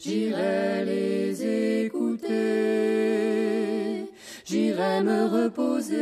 [0.00, 2.34] J'irai les écouter,
[4.44, 5.98] j'irai me reposer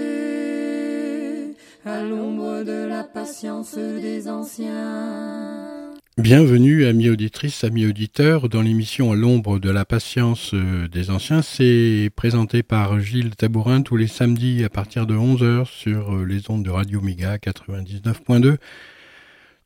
[1.85, 5.91] à l'ombre de la patience des anciens.
[6.19, 11.41] Bienvenue, amis auditrices, amis auditeurs, dans l'émission À l'ombre de la patience euh, des anciens.
[11.41, 16.51] C'est présenté par Gilles Tabourin tous les samedis à partir de 11h sur euh, les
[16.51, 18.59] ondes de Radio Méga 99.2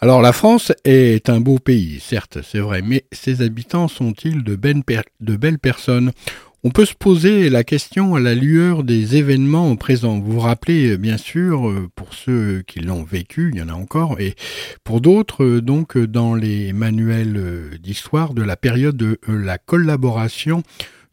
[0.00, 4.56] Alors la France est un beau pays, certes, c'est vrai, mais ses habitants sont-ils de,
[4.56, 6.12] de belles personnes?
[6.62, 10.18] On peut se poser la question à la lueur des événements présents.
[10.18, 14.20] Vous vous rappelez, bien sûr, pour ceux qui l'ont vécu, il y en a encore,
[14.20, 14.34] et
[14.84, 20.62] pour d'autres, donc, dans les manuels d'histoire de la période de la collaboration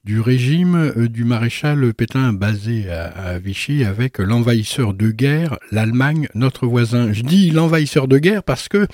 [0.08, 7.12] du régime du maréchal Pétain basé à, Vichy avec l'envahisseur de guerre, l'Allemagne, notre voisin.
[7.12, 8.88] Je dis l'envahisseur de guerre parce que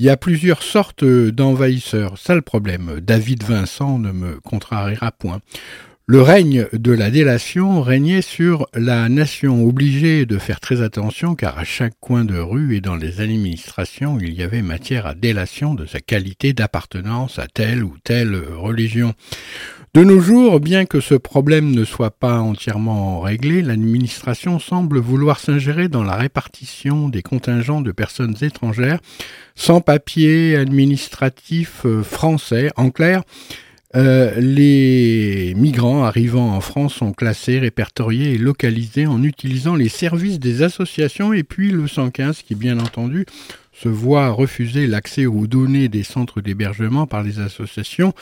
[0.00, 2.16] il y a plusieurs sortes d'envahisseurs.
[2.16, 3.00] Ça le problème.
[3.02, 5.42] David Vincent ne me contrariera point.
[6.06, 11.58] Le règne de la délation régnait sur la nation obligée de faire très attention car
[11.58, 15.74] à chaque coin de rue et dans les administrations il y avait matière à délation
[15.74, 19.12] de sa qualité d'appartenance à telle ou telle religion.
[19.92, 25.40] De nos jours, bien que ce problème ne soit pas entièrement réglé, l'administration semble vouloir
[25.40, 29.00] s'ingérer dans la répartition des contingents de personnes étrangères
[29.56, 32.70] sans papier administratif euh, français.
[32.76, 33.24] En clair,
[33.96, 40.38] euh, les migrants arrivant en France sont classés, répertoriés et localisés en utilisant les services
[40.38, 43.26] des associations et puis le 115 qui, bien entendu,
[43.72, 48.14] se voit refuser l'accès aux données des centres d'hébergement par les associations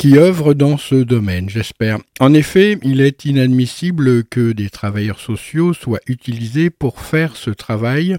[0.00, 1.98] qui œuvrent dans ce domaine, j'espère.
[2.20, 8.16] En effet, il est inadmissible que des travailleurs sociaux soient utilisés pour faire ce travail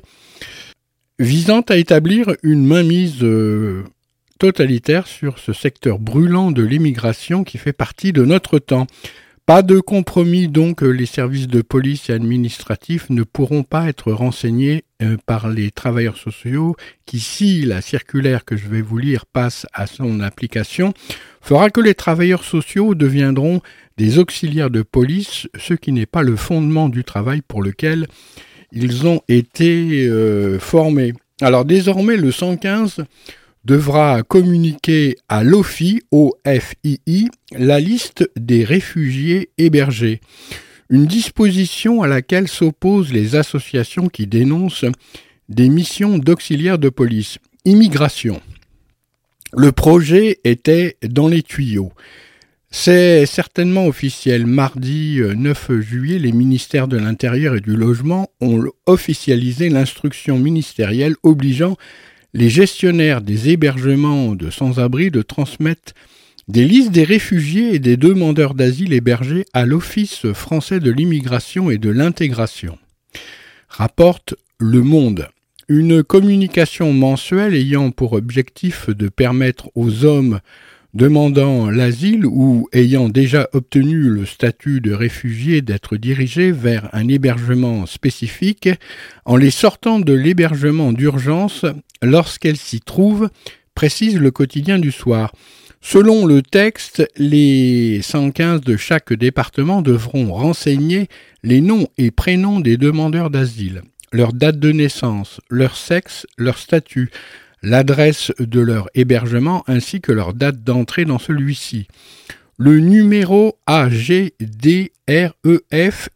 [1.18, 3.84] visant à établir une mainmise euh,
[4.38, 8.86] totalitaire sur ce secteur brûlant de l'immigration qui fait partie de notre temps.
[9.54, 14.86] Pas de compromis donc, les services de police et administratifs ne pourront pas être renseignés
[15.04, 19.68] euh, par les travailleurs sociaux qui, si la circulaire que je vais vous lire passe
[19.74, 20.94] à son application,
[21.42, 23.60] fera que les travailleurs sociaux deviendront
[23.98, 28.08] des auxiliaires de police, ce qui n'est pas le fondement du travail pour lequel
[28.72, 31.12] ils ont été euh, formés.
[31.42, 33.04] Alors désormais, le 115
[33.66, 40.22] devra communiquer à l'OFI, OFII, la liste des réfugiés hébergés.
[40.90, 44.86] Une disposition à laquelle s'opposent les associations qui dénoncent
[45.48, 47.38] des missions d'auxiliaires de police.
[47.66, 48.42] Immigration.
[49.54, 51.92] Le projet était dans les tuyaux.
[52.74, 54.46] C'est certainement officiel.
[54.48, 61.76] Mardi 9 juillet, les ministères de l'Intérieur et du Logement ont officialisé l'instruction ministérielle obligeant
[62.34, 65.94] les gestionnaires des hébergements de sans-abri de transmettre
[66.48, 71.78] des listes des réfugiés et des demandeurs d'asile hébergés à l'Office français de l'immigration et
[71.78, 72.78] de l'intégration.
[73.70, 75.30] Rapporte Le Monde.
[75.70, 80.40] Une communication mensuelle ayant pour objectif de permettre aux hommes
[80.94, 87.86] demandant l'asile ou ayant déjà obtenu le statut de réfugié d'être dirigés vers un hébergement
[87.86, 88.70] spécifique
[89.26, 91.66] en les sortant de l'hébergement d'urgence
[92.02, 93.30] lorsqu'elles s'y trouvent,
[93.76, 95.32] précise le quotidien du soir.
[95.84, 101.08] Selon le texte, les 115 de chaque département devront renseigner
[101.42, 107.10] les noms et prénoms des demandeurs d'asile, leur date de naissance, leur sexe, leur statut,
[107.64, 111.88] l'adresse de leur hébergement ainsi que leur date d'entrée dans celui-ci.
[112.58, 114.30] Le numéro AGDREF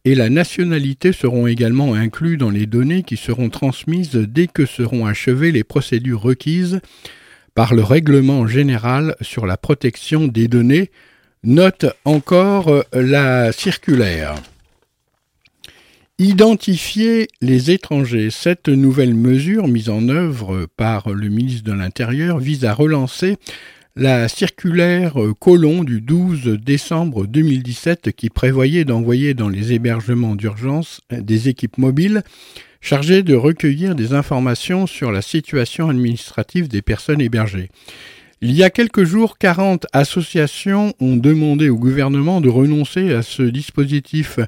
[0.04, 5.06] et la nationalité seront également inclus dans les données qui seront transmises dès que seront
[5.06, 6.80] achevées les procédures requises
[7.54, 10.90] par le règlement général sur la protection des données,
[11.42, 14.34] note encore la circulaire.
[16.18, 18.30] Identifier les étrangers.
[18.30, 23.36] Cette nouvelle mesure mise en œuvre par le ministre de l'Intérieur vise à relancer
[23.96, 31.50] la circulaire Colomb du 12 décembre 2017 qui prévoyait d'envoyer dans les hébergements d'urgence des
[31.50, 32.22] équipes mobiles
[32.80, 37.68] chargées de recueillir des informations sur la situation administrative des personnes hébergées.
[38.40, 43.42] Il y a quelques jours, 40 associations ont demandé au gouvernement de renoncer à ce
[43.42, 44.38] dispositif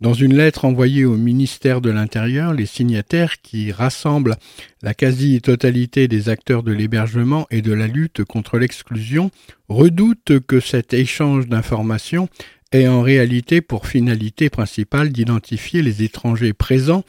[0.00, 4.36] dans une lettre envoyée au ministère de l'Intérieur, les signataires, qui rassemblent
[4.82, 9.30] la quasi-totalité des acteurs de l'hébergement et de la lutte contre l'exclusion,
[9.68, 12.28] redoutent que cet échange d'informations
[12.72, 17.04] ait en réalité pour finalité principale d'identifier les étrangers présents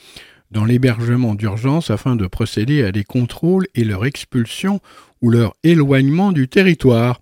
[0.52, 4.80] dans l'hébergement d'urgence afin de procéder à des contrôles et leur expulsion
[5.22, 7.20] ou leur éloignement du territoire.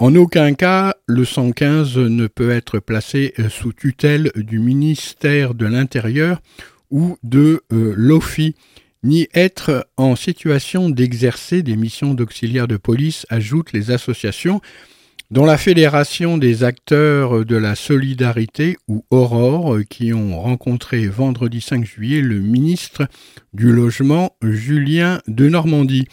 [0.00, 5.66] En aucun cas, le 115 ne peut être placé euh, sous tutelle du ministère de
[5.66, 6.40] l'Intérieur
[6.92, 8.54] ou de euh, l'OFI,
[9.02, 14.60] ni être en situation d'exercer des missions d'auxiliaire de police, ajoutent les associations,
[15.32, 21.84] dont la Fédération des acteurs de la solidarité ou Aurore, qui ont rencontré vendredi 5
[21.84, 23.08] juillet le ministre
[23.52, 26.06] du Logement Julien de Normandie.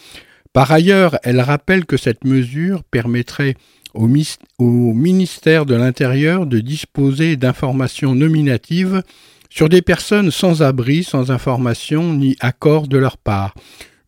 [0.52, 3.56] Par ailleurs, elle rappelle que cette mesure permettrait
[3.96, 9.02] au, ministère de l'Intérieur de disposer d'informations nominatives
[9.50, 13.54] sur des personnes sans abri, sans information ni accord de leur part,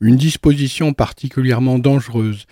[0.01, 2.47] une disposition particulièrement dangereuse.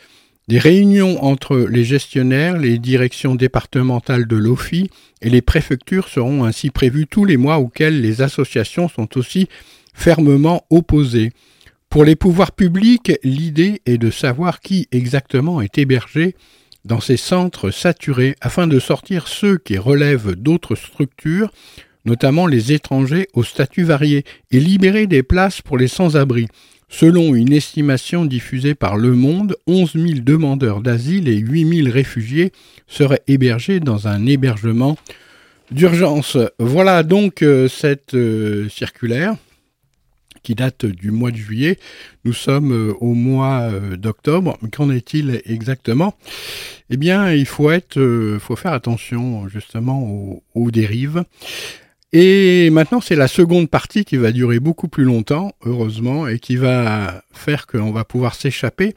[0.48, 4.88] Des réunions entre les gestionnaires, les directions départementales de l'OFI
[5.20, 9.48] et les préfectures seront ainsi prévues tous les mois auxquels les associations sont aussi
[9.92, 11.32] fermement opposées.
[11.90, 16.36] Pour les pouvoirs publics, l'idée est de savoir qui exactement est hébergé
[16.86, 21.50] dans ces centres saturés afin de sortir ceux qui relèvent d'autres structures,
[22.04, 26.46] notamment les étrangers au statut varié, et libérer des places pour les sans-abri.
[26.88, 32.52] Selon une estimation diffusée par Le Monde, 11 000 demandeurs d'asile et 8 000 réfugiés
[32.86, 34.96] seraient hébergés dans un hébergement
[35.72, 36.38] d'urgence.
[36.60, 39.34] Voilà donc euh, cette euh, circulaire
[40.46, 41.76] qui date du mois de juillet.
[42.24, 44.56] Nous sommes euh, au mois euh, d'octobre.
[44.70, 46.14] Qu'en est-il exactement?
[46.88, 51.24] Eh bien, il faut être, euh, faut faire attention justement aux, dérives.
[52.12, 56.54] Et maintenant, c'est la seconde partie qui va durer beaucoup plus longtemps, heureusement, et qui
[56.54, 58.94] va faire qu'on va pouvoir s'échapper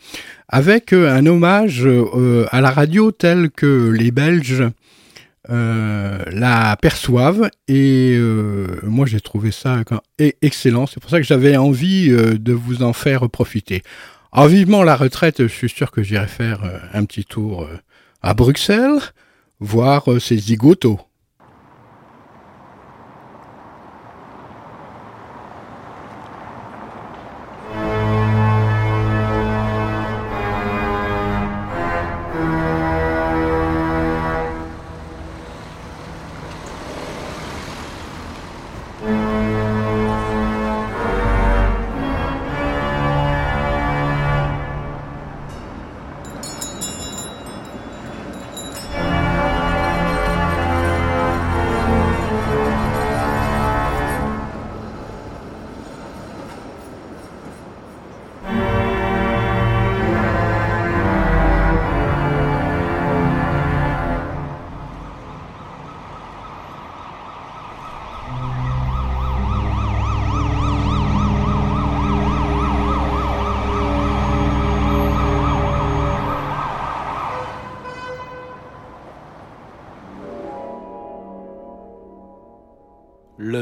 [0.48, 1.88] avec un hommage
[2.52, 4.64] à la radio tel que les Belges
[5.50, 9.84] euh, la perçoivent et euh, moi j'ai trouvé ça
[10.20, 10.86] excellent.
[10.86, 13.82] C'est pour ça que j'avais envie euh, de vous en faire profiter.
[14.32, 16.62] En vivement la retraite, je suis sûr que j'irai faire
[16.94, 17.68] un petit tour
[18.22, 19.00] à Bruxelles,
[19.60, 21.00] voir ces zigotos.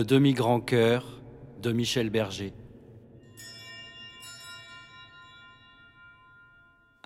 [0.03, 1.19] Demi-grand cœur
[1.61, 2.53] de Michel Berger.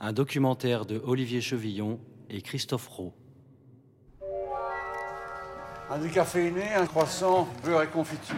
[0.01, 3.13] un documentaire de Olivier Chevillon et Christophe Rowe.
[5.91, 8.35] Un décaféiné, un croissant, beurre et confiture.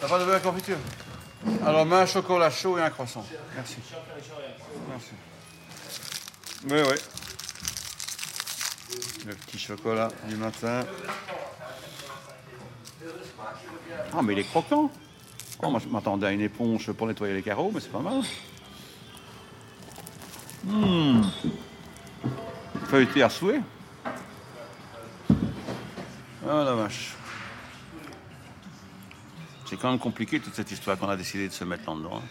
[0.00, 0.78] T'as pas de beurre et confiture?
[1.64, 3.24] Alors, mets un chocolat chaud et un croissant.
[3.54, 3.76] Merci.
[4.90, 5.12] Merci.
[6.68, 7.25] Oui, oui.
[9.26, 10.84] Le petit chocolat du matin.
[14.12, 14.90] Ah, mais il est croquant.
[15.62, 18.22] Oh, moi, je m'attendais à une éponge pour nettoyer les carreaux, mais c'est pas mal.
[20.64, 21.22] Mmh.
[22.86, 23.60] Feuilleté à souhait.
[26.48, 27.14] Ah la vache.
[29.68, 32.22] C'est quand même compliqué toute cette histoire qu'on a décidé de se mettre là-dedans.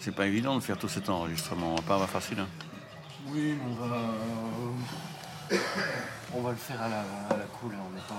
[0.00, 2.40] C'est pas évident de faire tout cet enregistrement, pas facile.
[2.40, 2.48] hein.
[3.28, 4.10] Oui, on va.
[5.52, 5.56] Euh,
[6.34, 8.14] on va le faire à la, à la cool, hein, on n'est pas,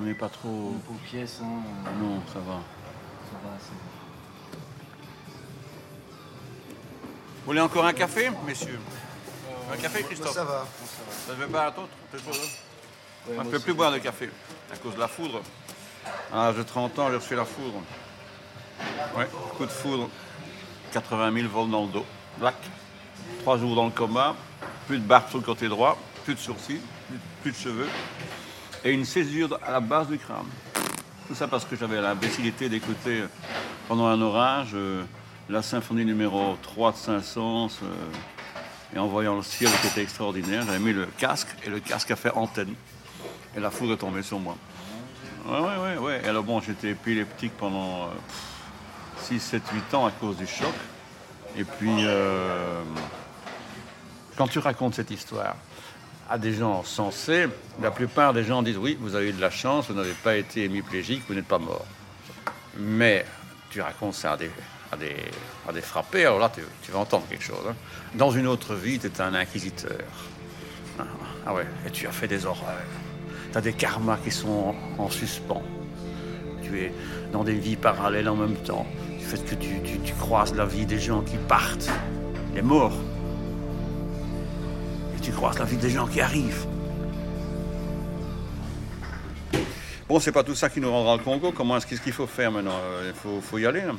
[0.00, 0.48] On n'est pas trop.
[0.74, 2.54] on est pas aux pièces, hein, euh, Non, ça va.
[3.30, 3.72] ça va, c'est-
[7.40, 8.78] Vous voulez encore un café, messieurs?
[9.72, 10.32] Un café, Christophe?
[10.34, 10.66] Ça va.
[11.26, 12.34] Ça ne veut pas à d'autres Ouais, Moi,
[13.28, 13.64] je moi ne peux aussi.
[13.64, 14.30] plus boire de café
[14.72, 15.42] à cause de la foudre.
[16.32, 17.80] À l'âge de 30 ans, j'ai reçu la foudre.
[19.16, 20.08] Ouais, coup de foudre,
[20.92, 22.06] 80 000 volts dans le dos.
[22.38, 22.56] Black.
[23.40, 24.34] Trois jours dans le coma,
[24.86, 26.80] plus de barbe sur le côté droit, plus de sourcils,
[27.42, 27.88] plus, de cheveux,
[28.84, 30.46] et une césure à la base du crâne.
[31.28, 33.24] Tout ça parce que j'avais l'imbécilité d'écouter
[33.88, 35.02] pendant un orage euh,
[35.48, 37.78] la symphonie numéro 3 de Saint-Saëns.
[37.82, 41.80] euh, et en voyant le ciel qui était extraordinaire, j'avais mis le casque et le
[41.80, 42.74] casque a fait antenne.
[43.56, 44.56] Et la foudre est tombée sur moi.
[45.46, 46.22] Ouais, ouais, ouais, ouais.
[46.24, 48.10] Et alors bon, j'étais épileptique pendant
[49.22, 50.74] 6, 7, 8 ans à cause du choc.
[51.56, 52.82] Et puis, euh,
[54.36, 55.56] quand tu racontes cette histoire
[56.32, 57.46] à des gens sensés,
[57.82, 60.34] la plupart des gens disent oui, vous avez eu de la chance, vous n'avez pas
[60.36, 61.84] été hémiplégique, vous n'êtes pas mort.
[62.78, 63.26] Mais
[63.68, 64.50] tu racontes ça à des,
[64.90, 65.14] à des,
[65.68, 67.64] à des frappés, alors là, tu, tu vas entendre quelque chose.
[67.68, 67.74] hein.
[68.14, 69.98] Dans une autre vie, tu étais un inquisiteur.
[70.98, 71.02] Ah,
[71.46, 72.64] ah ouais, et tu as fait des horreurs.
[73.52, 75.62] Tu as des karmas qui sont en, en suspens.
[76.62, 76.94] Tu es
[77.30, 78.86] dans des vies parallèles en même temps.
[79.18, 81.90] Du fait que tu, tu- tu croises la vie des gens qui partent,
[82.54, 82.96] les morts.
[85.22, 86.66] Tu croises la vie des gens qui arrivent.
[90.08, 91.52] Bon, c'est pas tout ça qui nous rendra le Congo.
[91.52, 92.72] Comment est-ce qu'il faut faire maintenant?
[92.82, 93.80] Euh, Il faut, faut y aller.
[93.82, 93.94] là.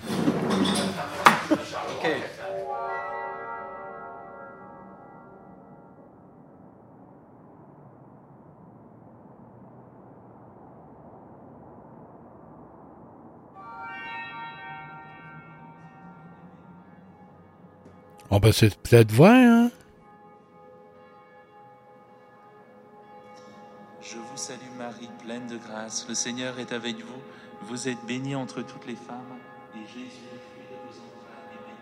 [18.29, 19.69] Oh bah c'est peut-être vrai, hein?
[25.39, 26.05] De grâce.
[26.07, 27.21] Le Seigneur est avec vous.
[27.61, 29.39] Vous êtes bénie entre toutes les femmes.
[29.75, 31.79] Et Jésus, le fruit de vos entrailles, est béni.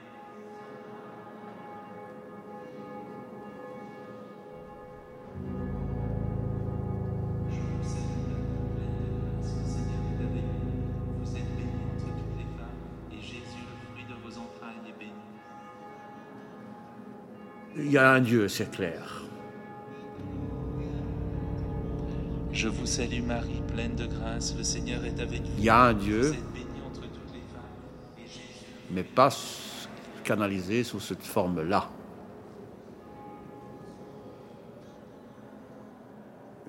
[7.49, 9.51] Je vous salue pleine de grâce.
[9.57, 10.79] Le Seigneur est avec vous.
[11.19, 12.81] Vous êtes bénie entre toutes les femmes.
[13.11, 15.25] Et Jésus, le fruit de vos entrailles, est béni.
[17.77, 19.23] Il y a un Dieu, c'est clair.
[22.61, 24.53] Je vous salue Marie, pleine de grâce.
[24.55, 25.51] Le Seigneur est avec vous.
[25.57, 26.31] Il y a un Dieu,
[28.91, 29.29] mais pas
[30.23, 31.89] canalisé sous cette forme-là.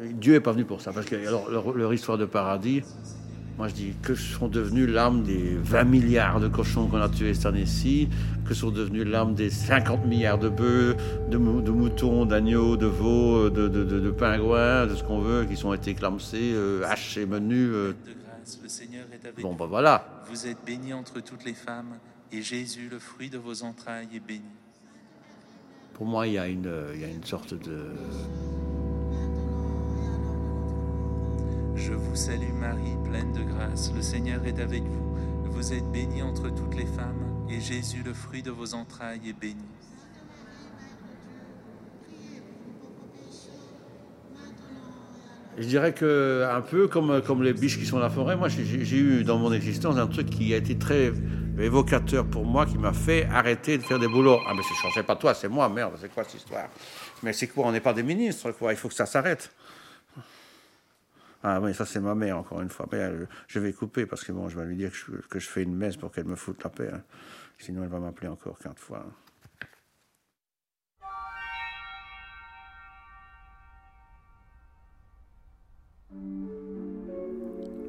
[0.01, 0.95] Dieu n'est pas venu pour ça.
[0.95, 2.81] Parce que alors, leur, leur histoire de paradis,
[3.59, 7.35] moi je dis que sont devenus l'âme des 20 milliards de cochons qu'on a tués
[7.35, 8.09] cette année-ci,
[8.47, 10.97] que sont devenus l'âme des 50 milliards de bœufs,
[11.31, 15.65] de, mou- de moutons, d'agneaux, de veaux, de, de- pingouins, de ce qu'on veut, qui
[15.65, 17.69] ont été clamsés, euh, hachés, menus.
[17.73, 17.93] euh.
[18.07, 20.23] de grâce, le Seigneur est avec Bon, ben voilà.
[20.31, 21.95] Vous êtes bénie entre toutes les femmes,
[22.33, 24.43] et Jésus, le fruit de vos entrailles, est béni.
[25.95, 27.87] Pour moi, il y a une, il y a une sorte de.
[31.75, 35.17] Je vous salue Marie, pleine de grâce, le Seigneur est avec vous.
[35.45, 39.39] Vous êtes bénie entre toutes les femmes, et Jésus, le fruit de vos entrailles, est
[39.39, 39.65] béni.
[45.59, 48.97] Je dirais que un peu comme, les biches qui sont dans la forêt, moi j'ai
[48.97, 51.13] eu dans mon existence un truc qui a été très
[51.59, 54.41] évocateur pour moi, qui m'a fait arrêter de faire des boulots.
[54.49, 56.69] Ah mais c'est c'est pas toi, c'est moi, merde, c'est quoi cette histoire?
[57.23, 59.53] Mais c'est quoi On n'est pas des ministres, il faut que ça s'arrête.
[61.45, 62.89] Ah oui, ça c'est ma mère, encore une fois.
[63.49, 64.93] Je vais couper parce que bon, je vais lui dire
[65.29, 66.91] que je, fais une messe pour qu'elle me foute la paix.
[66.93, 67.03] hein.
[67.59, 69.05] Sinon elle va m'appeler encore 15 fois.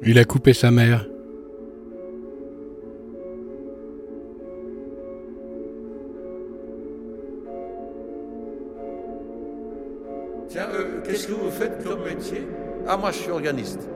[0.06, 1.06] Il a coupé sa mère.
[13.04, 13.86] Moi, je suis organiste.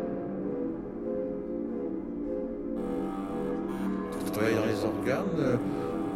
[4.21, 5.57] Vous travaillez dans les organes euh,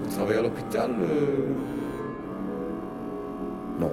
[0.03, 1.47] Vous travaillez à l'hôpital euh
[3.81, 3.91] Non.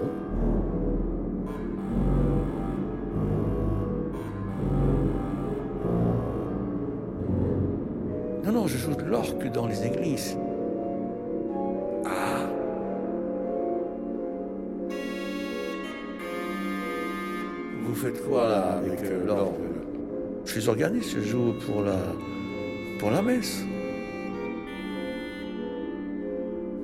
[8.43, 10.35] Non, non, je joue de l'orgue dans les églises.
[18.29, 19.53] Quoi là avec euh, l'orgue
[20.45, 21.97] Je suis organiste, je joue pour la,
[22.99, 23.63] pour la messe.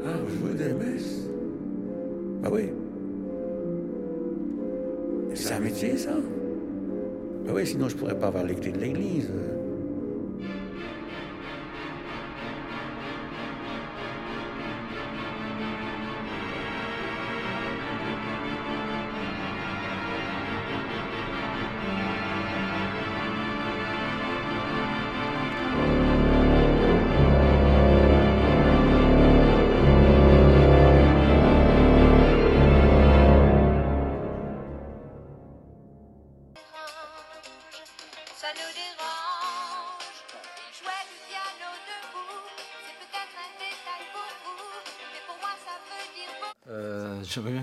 [0.06, 1.28] Ah, vous jouez des messes?
[2.42, 2.70] Bah oui.
[5.34, 6.12] C'est un métier ça
[7.46, 9.30] Bah oui, sinon je pourrais pas avoir les clés de l'église.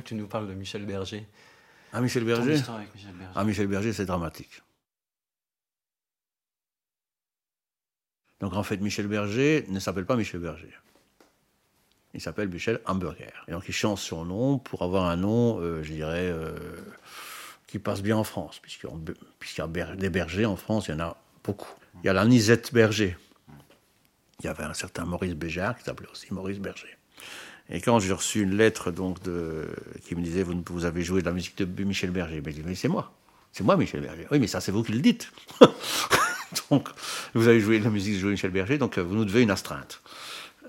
[0.02, 1.26] Que tu nous parles de Michel Berger.
[1.92, 3.32] Ah, Michel Berger avec Michel Berger.
[3.35, 4.62] Ah, Michel Berger, c'est dramatique.
[8.40, 10.73] Donc en fait, Michel Berger ne s'appelle pas Michel Berger.
[12.14, 13.44] Il s'appelle Michel Hamburger.
[13.49, 16.54] Et donc il change son nom pour avoir un nom, euh, je dirais, euh,
[17.66, 21.00] qui passe bien en France, puisqu'il y a- des bergers en France, il y en
[21.00, 21.73] a beaucoup.
[22.02, 23.16] Il y a la Nisette Berger.
[24.40, 26.97] Il y avait un certain Maurice Béjart qui s'appelait aussi Maurice Berger.
[27.72, 29.66] Et quand j'ai reçu une lettre donc de,
[30.04, 32.88] qui me disait vous, vous avez joué de la musique de Michel Berger, mais, c'est
[32.88, 33.12] moi,
[33.50, 34.26] c'est moi Michel Berger.
[34.30, 35.32] Oui, mais ça c'est vous qui le dites.
[36.70, 36.88] donc
[37.32, 40.02] vous avez joué de la musique de Michel Berger, donc vous nous devez une astreinte.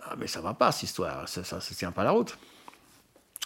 [0.06, 2.38] Ah, mais ça va pas cette histoire, ça, ça tient pas la route.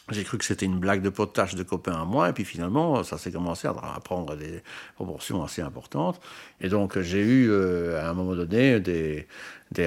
[0.09, 3.03] J'ai cru que c'était une blague de potage de copains à moi, et puis finalement,
[3.03, 4.61] ça s'est commencé à prendre des
[4.95, 6.21] proportions assez importantes.
[6.61, 9.27] Et donc, j'ai eu, euh, à un moment donné, des,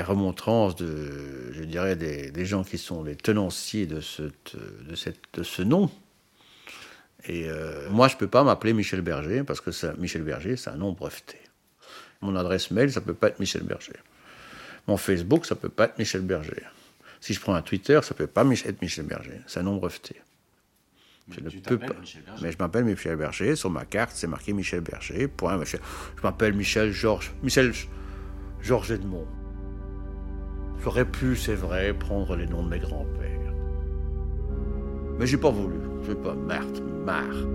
[0.02, 5.90] remontrances de, je dirais, des, gens qui sont les tenanciers de ce, de ce nom.
[7.26, 10.76] Et euh, moi, je peux pas m'appeler Michel Berger, parce que Michel Berger, c'est un
[10.76, 11.38] nom breveté.
[12.20, 13.96] Mon adresse mail, ça peut pas être Michel Berger.
[14.86, 16.64] Mon Facebook, ça peut pas être Michel Berger.
[17.20, 19.40] Si je prends un Twitter, ça peut pas être Michel Berger.
[19.46, 20.16] C'est un nom breveté.
[21.30, 21.86] Je ne peux pas.
[22.42, 23.54] Mais je m'appelle Michel Berger.
[23.54, 25.28] Sur ma carte, c'est marqué Michel Berger.
[25.28, 25.58] Point.
[25.58, 25.80] Michel-
[26.16, 27.32] Je m'appelle Michel Georges.
[27.42, 27.72] Michel
[28.62, 29.26] Georges Edmond.
[30.82, 33.52] J'aurais pu, c'est vrai, prendre les noms de mes grands-pères.
[35.18, 35.76] Mais j'ai pas voulu.
[36.08, 36.34] Je pas.
[36.34, 37.46] Merde, marre.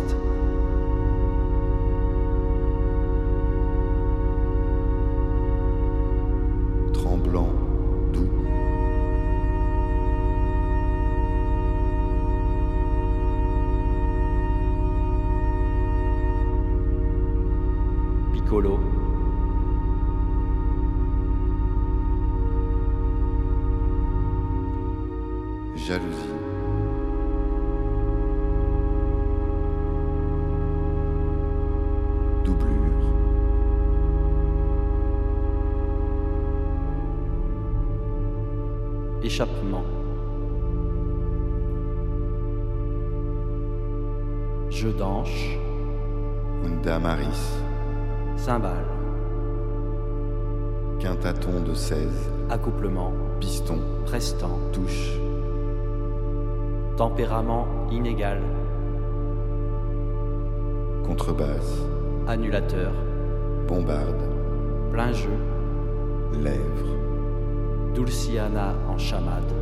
[0.00, 0.31] rest.
[58.02, 58.38] Tempérament inégal.
[61.06, 61.82] contrebasse,
[62.26, 62.92] Annulateur.
[63.68, 64.22] bombarde,
[64.92, 65.30] Plein jeu.
[66.42, 66.96] lèvres,
[67.94, 69.52] Dulciana en chamade.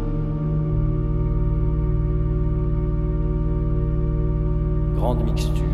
[4.97, 5.70] Grande mixture.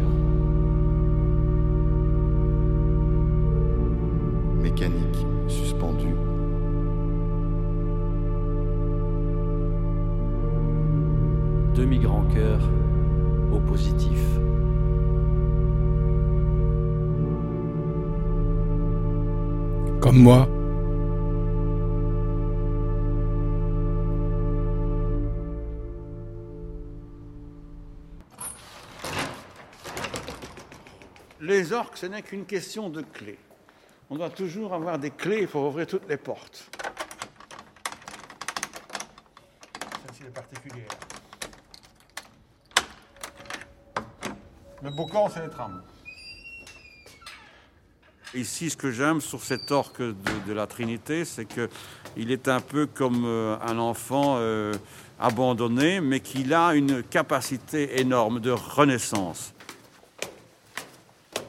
[31.66, 33.40] Les orques, ce n'est qu'une question de clés.
[34.08, 36.70] On doit toujours avoir des clés pour ouvrir toutes les portes.
[40.06, 40.88] Celle-ci est particulière.
[44.80, 45.82] Le boucan, c'est les trames.
[48.32, 50.14] Ici, ce que j'aime sur cet orque de,
[50.46, 51.68] de la Trinité, c'est que
[52.16, 54.72] il est un peu comme euh, un enfant euh,
[55.18, 59.55] abandonné, mais qu'il a une capacité énorme de renaissance.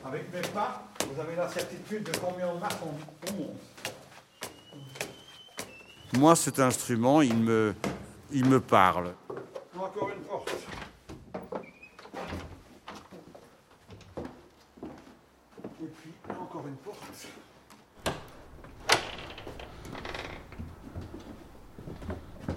[0.07, 2.93] Avec mes pas, vous avez la certitude de combien de marques on,
[3.29, 3.57] on monte.
[6.17, 7.75] Moi, cet instrument, il me,
[8.31, 9.13] il me parle.
[9.77, 10.55] Encore une porte.
[15.83, 17.27] Et puis, encore une porte.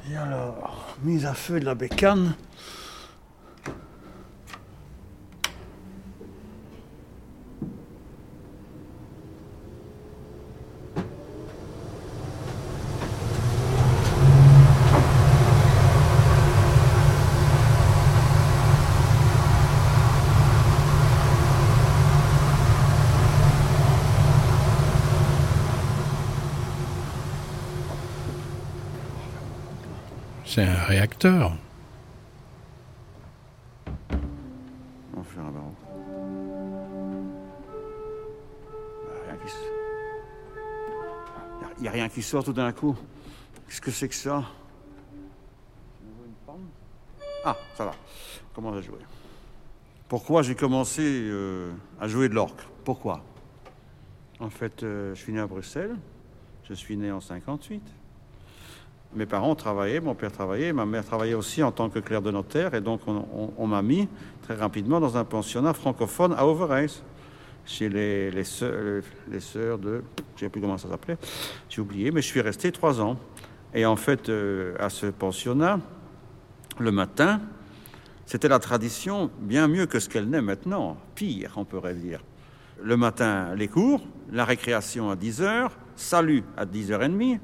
[0.09, 2.35] Et alors, mise à feu de la bécane.
[30.53, 30.80] C'est un
[41.81, 42.95] Il n'y a rien qui sort tout d'un coup.
[43.67, 44.45] Qu'est-ce que c'est que ça?
[47.43, 47.95] Ah, ça va.
[48.53, 48.99] Comment j'ai joué?
[50.07, 53.25] Pourquoi j'ai commencé euh, à jouer de l'orgue Pourquoi?
[54.41, 55.97] En fait, euh, je suis né à Bruxelles.
[56.69, 57.83] Je suis né en 58.
[59.15, 62.31] Mes parents travaillaient, mon père travaillait, ma mère travaillait aussi en tant que clerc de
[62.31, 64.09] notaire, et donc on, m'a mis
[64.43, 67.03] très rapidement dans un pensionnat francophone à Overijs,
[67.67, 70.03] chez les, les, sœurs, les sœurs de...
[70.37, 71.19] Je ne sais plus comment ça s'appelait,
[71.69, 73.17] j'ai oublié, mais je suis resté trois ans.
[73.75, 75.81] Et en fait, euh, à ce pensionnat,
[76.79, 77.41] le matin,
[78.27, 82.21] c'était la tradition bien mieux que ce qu'elle n'est maintenant, pire, on pourrait dire.
[82.83, 84.01] Le matin, les cours,
[84.33, 87.41] la récréation à 10h, salut à 10h30.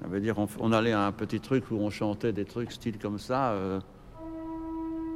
[0.00, 2.98] Ça veut dire on, allait à un petit truc où on chantait des trucs style
[2.98, 3.52] comme ça.
[3.52, 3.80] euh,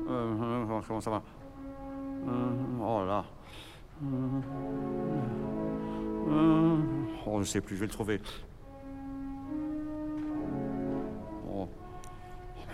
[0.08, 0.34] euh,
[0.68, 1.22] euh, comment ça va
[2.28, 2.30] Euh,
[2.80, 3.24] Oh là.
[4.02, 4.40] Euh,
[6.28, 6.76] euh,
[7.26, 8.20] oh, je ne sais plus, je vais le trouver.
[11.48, 11.68] Oh, Oh,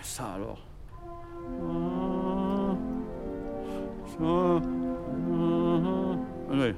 [0.03, 0.65] ça alors.
[1.61, 2.73] Euh,
[4.07, 4.61] ça, euh,
[6.51, 6.75] oui.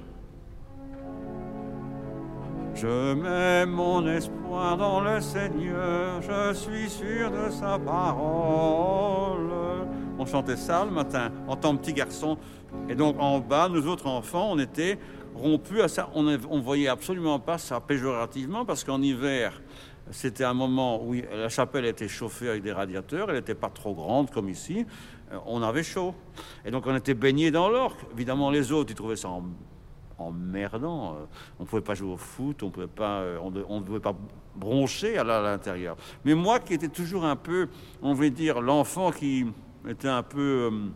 [2.81, 9.51] Je mets mon espoir dans le Seigneur, je suis sûr de sa parole.
[10.19, 12.39] On chantait ça le matin, en tant que petit garçon.
[12.89, 14.99] Et donc en bas, nous autres enfants, on était
[15.35, 16.09] rompus à ça.
[16.15, 19.61] On ne voyait absolument pas ça péjorativement, parce qu'en hiver,
[20.11, 23.93] c'était un moment où la chapelle était chauffée avec des radiateurs, elle n'était pas trop
[23.93, 24.87] grande comme ici.
[25.33, 26.15] Euh, On avait chaud.
[26.65, 28.01] Et donc on était baignés dans l'orque.
[28.15, 29.45] Évidemment, les autres, ils trouvaient ça en
[30.21, 31.15] emmerdant.
[31.15, 31.25] Euh,
[31.59, 34.15] On ne pouvait pas jouer au foot, on pouvait pas, euh, on ne pouvait pas
[34.55, 35.97] broncher à l'intérieur.
[36.25, 37.69] Mais moi qui étais toujours un peu,
[38.03, 39.47] on va dire, l'enfant qui
[39.89, 40.89] était un peu euh,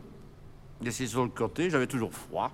[0.83, 2.51] laissé sur le côté, j'avais toujours froid.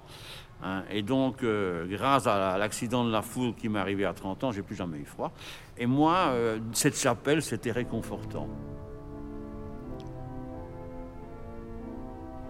[0.62, 0.82] hein.
[0.90, 1.42] et donc,
[1.88, 4.62] grâce à la- à l'accident de la foule qui m'est arrivé à 30 ans, j'ai
[4.62, 5.32] plus jamais eu froid.
[5.78, 6.34] Et moi,
[6.72, 8.46] cette chapelle, c'était réconfortant.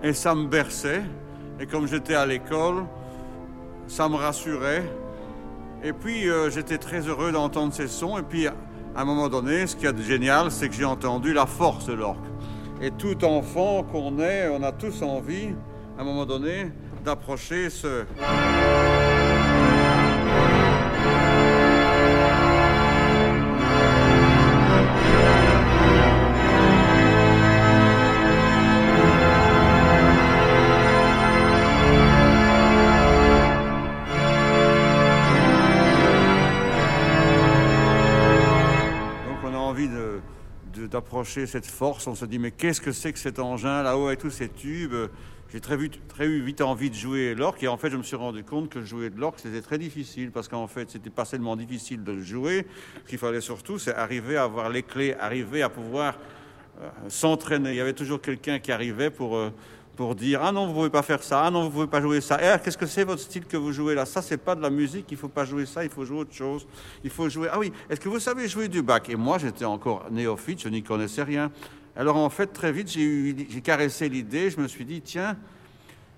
[0.02, 1.02] Et ça me berçait.
[1.60, 2.84] Et comme j'étais à l'école,
[3.90, 4.84] ça me rassurait.
[5.82, 8.16] Et puis, euh, j'étais très heureux d'entendre ces sons.
[8.18, 8.54] Et puis, à
[8.94, 12.24] un moment donné, ce qui est génial, c'est que j'ai entendu la force de l'orgue.
[12.80, 15.48] Et tout enfant qu'on est, on a tous envie,
[15.98, 16.70] à un moment donné,
[17.04, 18.04] d'approcher ce...
[41.00, 42.06] d'approcher cette force.
[42.06, 44.94] On se dit mais qu'est-ce que c'est que cet engin là-haut avec tous ces tubes?
[45.50, 48.16] J'ai très vite, très vite envie de jouer l'orque et en fait je me suis
[48.16, 51.56] rendu compte que jouer de l'orque c'était très difficile parce qu'en fait c'était pas seulement
[51.56, 52.66] difficile de le jouer.
[53.04, 56.18] Ce qu'il fallait surtout c'est arriver à avoir les clés, arriver à pouvoir
[56.82, 57.70] euh, s'entraîner.
[57.70, 59.50] Il y avait toujours quelqu'un qui arrivait pour, euh,
[60.00, 62.22] pour dire Ah non, vous pouvez pas faire ça, ah non, vous pouvez pas jouer
[62.22, 62.38] ça.
[62.40, 64.06] Eh, qu'est-ce que c'est votre style que vous jouez là?
[64.06, 66.32] Ça, c'est pas de la musique, il faut pas jouer ça, il faut jouer autre
[66.32, 66.66] chose.
[67.04, 67.48] Il faut jouer.
[67.52, 69.10] Ah oui, est-ce que vous savez jouer du bac?
[69.10, 71.52] Et moi, j'étais encore néophyte, je n'y connaissais rien.
[71.94, 75.36] Alors en fait, très vite, j'ai caressé l'idée, je me suis dit Tiens,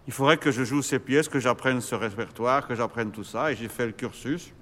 [0.07, 3.51] il faudrait que je joue ces pièces, que j'apprenne ce répertoire, que j'apprenne tout ça.
[3.51, 4.53] Et j'ai fait le cursus.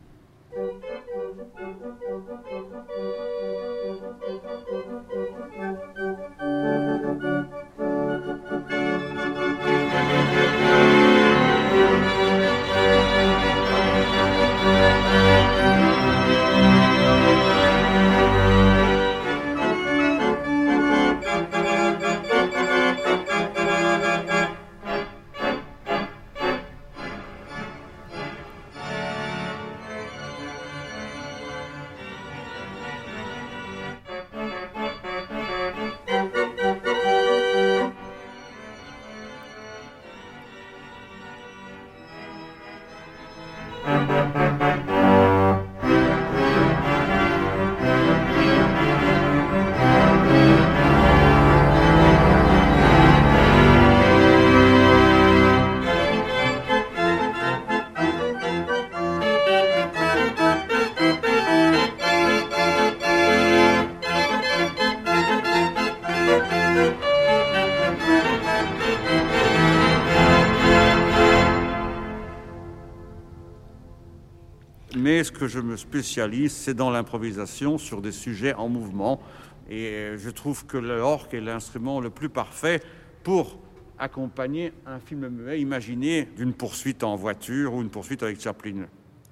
[75.40, 79.22] Que je me spécialise, c'est dans l'improvisation sur des sujets en mouvement.
[79.70, 82.83] Et je trouve que l'orgue est l'instrument le plus parfait
[83.22, 83.59] pour
[83.98, 88.85] accompagner un film muet imaginé d'une poursuite en voiture ou une poursuite avec Chaplin.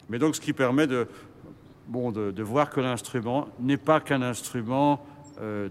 [0.09, 1.09] Mais donc ce qui permet de,
[1.87, 5.05] bon, de, voir que l'instrument n'est pas qu'un instrument
[5.43, 5.69] euh,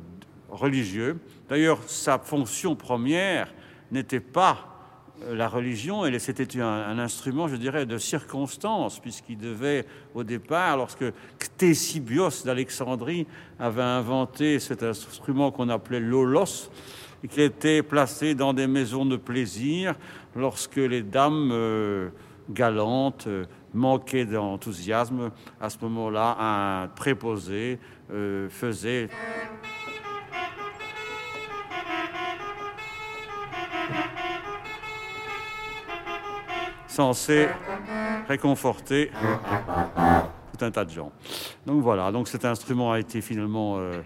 [0.51, 1.17] religieux.
[1.49, 3.51] D'ailleurs, sa fonction première
[3.91, 4.76] n'était pas
[5.31, 11.05] la religion, c'était un, instrument, je dirais, de circonstance, puisqu'il devait, au départ, lorsque
[11.39, 13.27] Ctésibios d'Alexandrie
[13.59, 16.69] avait inventé cet instrument qu'on appelait l'olos,
[17.23, 19.95] et qui était placé dans des maisons de plaisir
[20.35, 22.09] lorsque les dames euh,
[22.49, 25.31] galantes euh, manquaient d'enthousiasme.
[25.59, 27.79] À ce moment-là, un préposé
[28.11, 29.09] euh, faisait
[36.97, 37.47] censé
[38.27, 39.11] réconforter
[40.51, 41.11] tout un tas de gens.
[41.67, 44.01] Donc voilà, donc cet instrument a été finalement euh,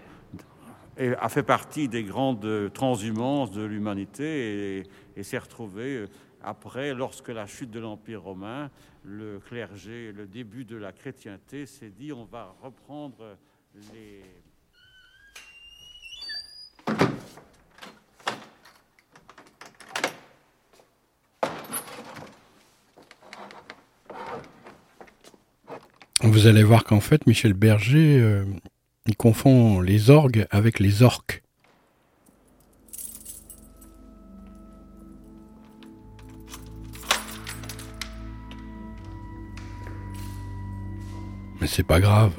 [1.18, 4.82] a fait partie des grandes transhumances de l'humanité et,
[5.16, 6.06] et s'est retrouvé euh,
[6.44, 8.68] après, lorsque la chute de l'Empire romain,
[9.04, 13.38] le clergé, le début de la chrétienté s'est dit on va reprendre
[13.94, 14.22] les
[26.24, 28.44] Vous allez voir qu'en fait, Michel Berger, euh,
[29.06, 31.42] il confond les orgues avec les orques.
[41.60, 42.32] Mais c'est pas grave.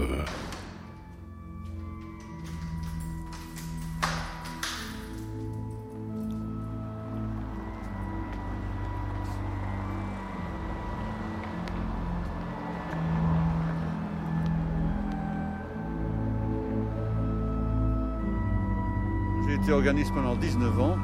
[20.11, 20.97] Pendant 19 ans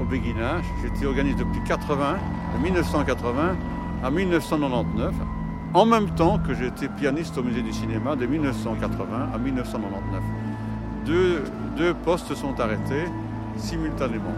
[0.00, 0.64] au béguinage.
[0.84, 2.16] Été organiste depuis 80,
[2.56, 3.56] de 1980
[4.02, 5.14] à 1999,
[5.74, 10.22] en même temps que été pianiste au musée du cinéma de 1980 à 1999.
[11.04, 11.42] Deux,
[11.76, 13.06] deux postes sont arrêtés
[13.56, 14.34] simultanément.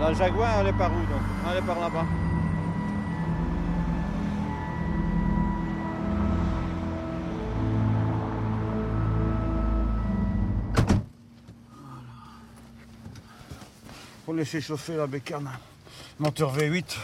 [0.00, 1.22] La Jaguar, elle est par où donc?
[1.50, 2.04] Elle est par là-bas.
[14.32, 15.48] Laisser chauffer la bécane.
[16.18, 16.96] Moteur V8,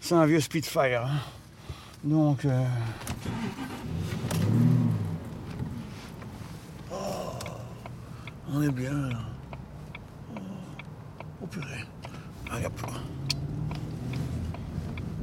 [0.00, 1.06] c'est un vieux Spitfire.
[1.06, 1.18] hein.
[2.02, 2.44] Donc.
[2.44, 2.64] euh,
[6.92, 6.96] oh,
[8.52, 9.18] on est bien là.
[10.36, 10.38] Oh,
[11.42, 11.84] oh purée.
[12.50, 12.86] Ah, y a plus.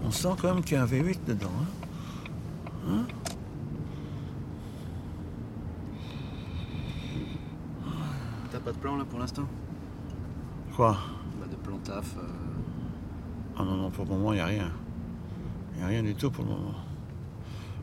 [0.03, 1.51] On sent quand même qu'il y a un V8 dedans.
[2.87, 3.05] hein?
[8.51, 9.43] T'as pas de plan là pour l'instant?
[10.75, 10.97] Quoi?
[11.63, 12.15] Plan taf.
[12.17, 12.21] euh,
[13.57, 14.71] Ah non, non, pour le moment, il n'y a rien.
[15.73, 16.75] Il n'y a rien du tout pour le moment.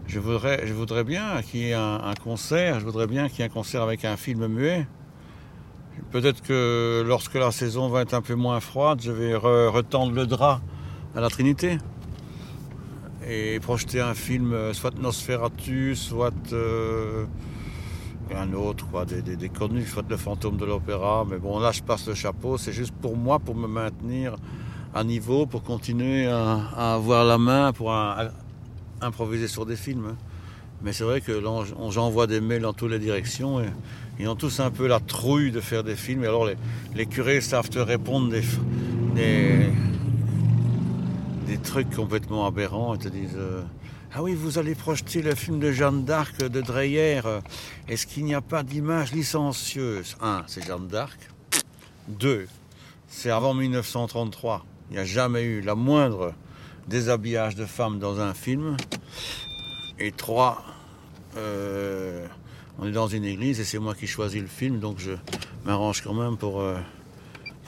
[0.06, 3.52] Je voudrais, bien qu'il y ait un, concert, je voudrais bien qu'il y ait un
[3.52, 4.86] concert avec un film muet.
[6.10, 10.12] Peut-être que lorsque la saison va être un peu moins froide, je vais re- retendre
[10.12, 10.62] le drap
[11.14, 11.76] à la Trinité
[13.26, 17.26] et projeter un film, euh, soit Nosferatu, soit euh,
[18.36, 21.24] un autre, des, des, des connus, le fantôme de l'opéra.
[21.28, 22.58] Mais bon, là, je passe le chapeau.
[22.58, 24.36] C'est juste pour moi, pour me maintenir
[24.94, 27.94] à niveau, pour continuer à, avoir la main, pour
[29.00, 30.16] improviser sur des films.
[30.82, 31.42] Mais c'est vrai que
[31.90, 33.66] j'envoie des mails dans toutes les directions et
[34.20, 36.24] ils ont tous un peu la trouille de faire des films.
[36.24, 36.48] Et alors,
[36.94, 38.42] les, curés savent te répondre des,
[41.46, 43.62] des trucs complètement aberrants et te disent euh,
[44.18, 47.20] Ah oui, vous allez projeter le film de Jeanne d'Arc de Dreyer.
[47.86, 50.16] Est-ce qu'il n'y a pas d'image licencieuse?
[50.20, 51.16] Un, c'est Jeanne d'Arc.
[52.08, 52.48] Deux,
[53.06, 54.66] c'est avant 1933.
[54.90, 56.34] Il n'y a jamais eu la moindre
[56.88, 58.76] déshabillage de femme dans un film.
[60.00, 60.64] Et trois,
[61.36, 62.26] euh,
[62.80, 65.12] on est dans une église et c'est moi qui choisis le film, donc je
[65.64, 66.76] m'arrange quand même pour, euh,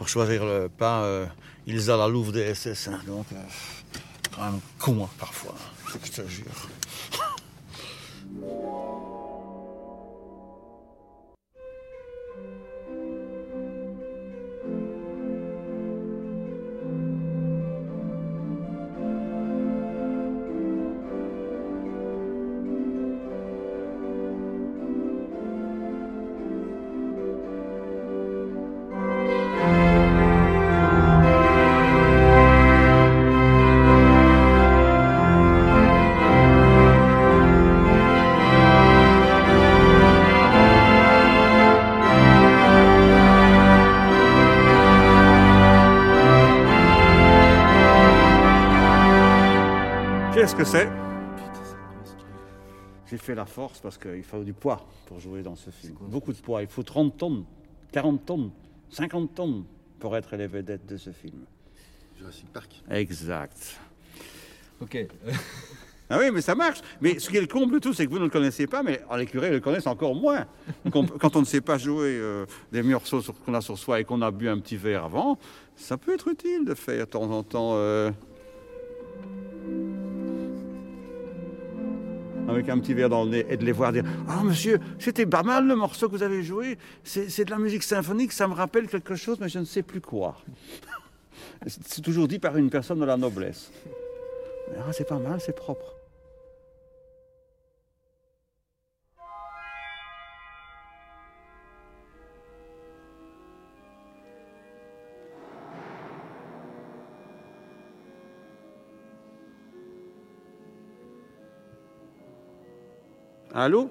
[0.05, 1.27] choisir le pas euh,
[1.69, 2.89] Ilsa la Louve des SS.
[2.89, 2.99] hein.
[3.07, 3.37] donc, euh,
[4.41, 5.55] quand même con hein, parfois,
[5.87, 6.47] je te jure.
[50.71, 50.89] c'est
[53.09, 55.97] J'ai fait la force parce qu'il faut du poids pour jouer dans ce film.
[56.01, 56.63] Beaucoup de poids.
[56.63, 57.45] Il faut 30 tonnes,
[57.93, 58.51] 40 tonnes,
[58.91, 59.65] 50 tonnes
[59.99, 61.41] pour être les vedettes de ce film.
[62.19, 62.83] Jurassic Park.
[62.91, 63.79] Exact.
[64.81, 65.07] Ok.
[66.09, 66.81] Ah oui, mais ça marche.
[67.01, 68.83] Mais ce qui est le comble de tout, c'est que vous ne le connaissez pas,
[68.83, 70.47] mais les curés le connaissent encore moins.
[70.93, 74.05] Quand on ne sait pas jouer euh, des morceaux sur- qu'on a sur soi et
[74.05, 75.39] qu'on a bu un petit verre avant,
[75.77, 77.73] ça peut être utile de faire de temps en temps.
[77.75, 78.11] euh,
[82.51, 85.27] Avec un petit verre dans le nez et de les voir dire Ah, monsieur, c'était
[85.27, 86.79] pas mal le morceau que vous avez joué.
[87.05, 89.83] C'est c'est de la musique symphonique, ça me rappelle quelque chose, mais je ne sais
[89.83, 90.37] plus quoi.
[91.67, 93.71] C'est toujours dit par une personne de la noblesse.
[94.79, 96.00] Ah, c'est pas mal, c'est propre.
[113.55, 113.91] Allô?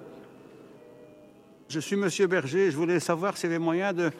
[1.68, 2.70] Je suis Monsieur Berger.
[2.70, 4.10] Je voulais savoir s'il y avait moyen de,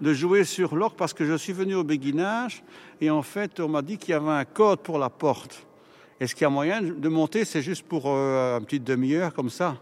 [0.00, 2.64] de jouer sur l'orgue parce que je suis venu au béguinage
[3.00, 5.66] et en fait, on m'a dit qu'il y avait un code pour la porte.
[6.18, 7.44] Est-ce qu'il y a moyen de monter?
[7.44, 9.76] C'est juste pour euh, une petite demi-heure comme ça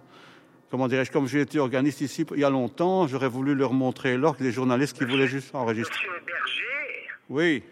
[0.70, 1.12] Comment dirais-je?
[1.12, 4.50] Comme j'ai été organiste ici il y a longtemps, j'aurais voulu leur montrer l'orgue des
[4.50, 5.94] journalistes qui voulaient juste enregistrer.
[6.09, 7.09] Monsieur Berger?
[7.31, 7.62] Oui,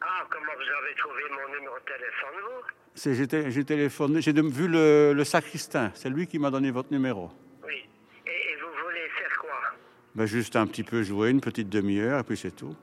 [0.00, 2.55] Ah, comment vous avez trouvé mon numéro de téléphone, vous?
[2.96, 5.90] J'ai té- j'ai téléphoné, j'ai vu le, le sacristain.
[5.94, 7.30] C'est lui qui m'a donné votre numéro.
[7.66, 7.74] Oui.
[8.26, 9.50] Et, et vous voulez faire quoi?
[10.14, 12.74] Ben, juste un petit peu jouer, une petite demi-heure, et puis c'est tout.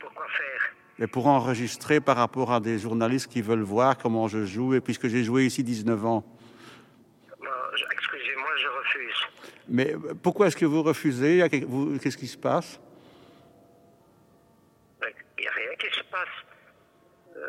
[0.00, 0.72] Pourquoi faire?
[0.98, 4.80] Et pour enregistrer par rapport à des journalistes qui veulent voir comment je joue, et
[4.80, 6.24] puisque j'ai joué ici 19 ans.
[7.40, 7.46] Bon,
[7.92, 9.26] Excusez-moi, je refuse.
[9.68, 11.46] Mais euh, pourquoi est-ce que vous refusez?
[12.02, 12.80] Qu'est-ce qui se passe
[15.38, 16.28] Il n'y a rien qui se passe.
[17.36, 17.42] Euh,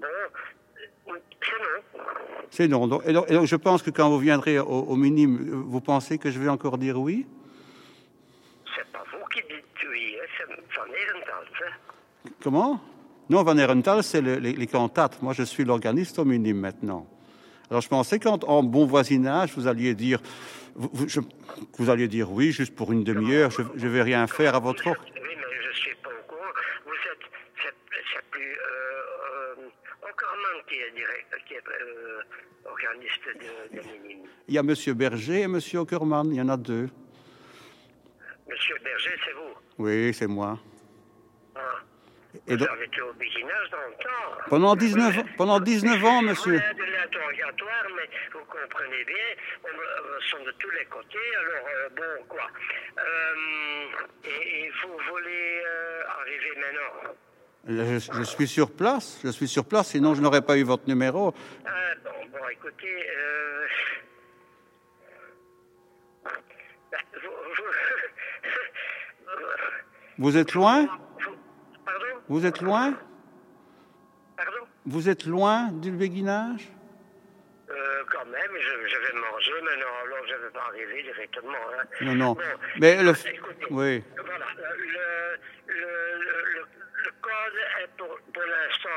[0.00, 2.41] bon, euh, c'est non.
[2.54, 2.86] C'est non.
[2.86, 5.80] Donc, et, donc, et donc, je pense que quand vous viendrez au, au minime, vous
[5.80, 7.26] pensez que je vais encore dire oui?
[8.76, 10.44] C'est pas vous qui dites oui, hein, c'est
[10.76, 11.46] Van Ehrenthal.
[11.64, 12.30] Hein.
[12.42, 12.78] Comment?
[13.30, 15.22] Non, Van Ehrenthal, c'est le- les, les cantates.
[15.22, 17.06] Moi, je suis l'organiste au minime maintenant.
[17.70, 20.20] Alors, je pensais qu'en en bon voisinage, vous alliez dire,
[20.74, 21.20] vous, je-
[21.90, 23.50] alliez dire oui, juste pour une demi-heure.
[23.50, 25.00] Je ne vais rien faire à votre ordre.
[25.06, 26.52] Oui, mais je ne suis pas au courant.
[26.84, 27.24] Vous êtes.
[27.62, 27.74] C'est
[28.12, 28.52] c'est plus.
[28.52, 32.20] Euh, euh, Ockerman qui est, direct, qui est euh,
[32.64, 33.82] organiste de, de.
[34.48, 36.26] Il y a Monsieur Berger et Monsieur Ockerman.
[36.30, 36.88] Il y en a deux.
[38.48, 39.54] Monsieur Berger, c'est vous?
[39.78, 40.58] Oui, c'est moi.
[41.54, 41.60] Ah.
[42.46, 44.48] Et vous donc- avez été au béguinage dans le temps.
[44.48, 46.56] Pendant 19, ans- pendant 19 ans, monsieur.
[46.58, 49.16] Rien de l'interrogatoire, mais vous comprenez bien,
[49.64, 52.46] on on sont de tous les côtés, alors euh, bon, quoi.
[52.98, 57.14] Euh, et, vous voulez euh, arriver maintenant?
[57.68, 59.20] Je, je suis sur place.
[59.24, 61.32] Je suis sur place, sinon je n'aurais pas eu votre numéro.
[61.64, 61.70] Ah,
[62.04, 63.66] bon, bon, écoutez, euh,
[67.22, 67.64] vous, vous,
[70.18, 70.82] Vous êtes loin?
[71.24, 71.36] Vous-
[71.84, 72.06] pardon?
[72.28, 72.94] Vous êtes loin?
[74.36, 74.66] Pardon?
[74.86, 76.68] Vous êtes loin du béguinage?
[77.70, 81.52] Euh, Quand même, je, je vais manger maintenant, alors je vais peut pas arriver directement.
[81.52, 81.84] Hein.
[82.02, 82.32] Non, non.
[82.34, 82.40] Bon,
[82.80, 83.10] Mais le.
[83.12, 84.02] écoutez, Oui.
[84.16, 85.84] Voilà, le, le, le,
[86.54, 86.66] le-
[87.04, 88.90] le code est pour, pour l'instant,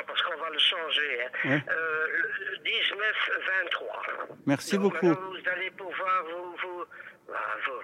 [0.55, 1.63] le changer, hein, Ouais.
[1.69, 2.07] euh,
[2.51, 4.37] le 19-23.
[4.45, 5.07] Merci Donc, beaucoup.
[5.13, 6.83] Vous allez pouvoir vous, vous,
[7.27, 7.33] bah,
[7.65, 7.81] vous-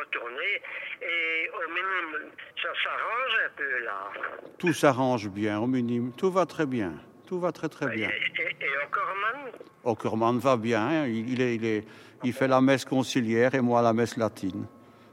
[0.00, 0.62] retourner
[1.00, 4.10] et au minimum, ça s'arrange un peu là.
[4.58, 6.12] Tout s'arrange bien, au minimum.
[6.16, 6.92] Tout va très bien.
[7.26, 8.08] Tout va très très bien.
[8.10, 9.52] Et, et, et encore, man
[9.84, 10.80] Ockerman va bien.
[10.86, 11.06] hein.
[11.06, 11.84] Il, il est, il, est,
[12.24, 14.66] il fait la messe conciliaire et moi la messe latine.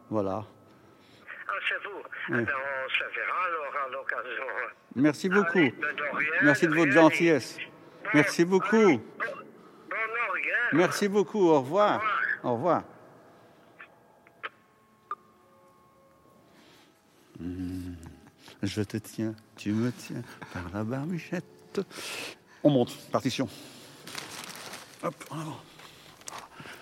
[0.09, 0.43] Voilà.
[1.47, 2.03] Ah, c'est vous.
[2.29, 2.39] Oui.
[2.41, 2.53] Eh ben,
[2.85, 4.43] on se verra alors à l'occasion.
[4.99, 5.71] Merci beaucoup.
[6.43, 7.57] Merci de votre gentillesse.
[8.13, 9.01] Merci beaucoup.
[10.73, 11.47] Merci beaucoup.
[11.47, 12.01] Au revoir.
[12.43, 12.83] Au revoir.
[17.39, 17.93] Hmm.
[18.61, 20.21] Je te tiens, tu me tiens
[20.53, 21.81] par la barbichette.
[22.61, 23.47] On monte, partition.
[25.01, 25.59] Hop, en avant.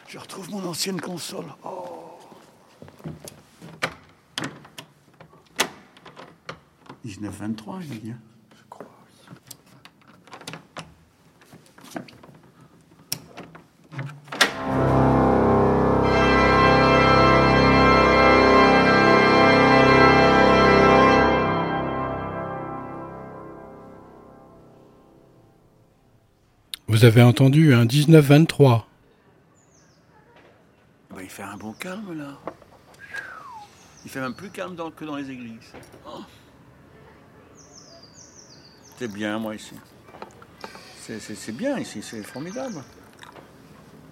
[0.08, 1.46] Je retrouve mon ancienne console.
[1.64, 2.18] Oh.
[7.08, 8.12] 19-23, je dis.
[8.12, 8.20] hein.
[8.58, 8.86] Je crois.
[26.88, 28.86] Vous avez entendu un 19-23.
[31.12, 32.38] Bah, il fait un bon calme là.
[34.06, 35.74] Il fait même plus calme dans- que dans les églises.
[36.08, 36.22] Oh.
[38.98, 39.74] C'est bien moi ici.
[41.00, 42.84] C'est- bien ici, c'est formidable.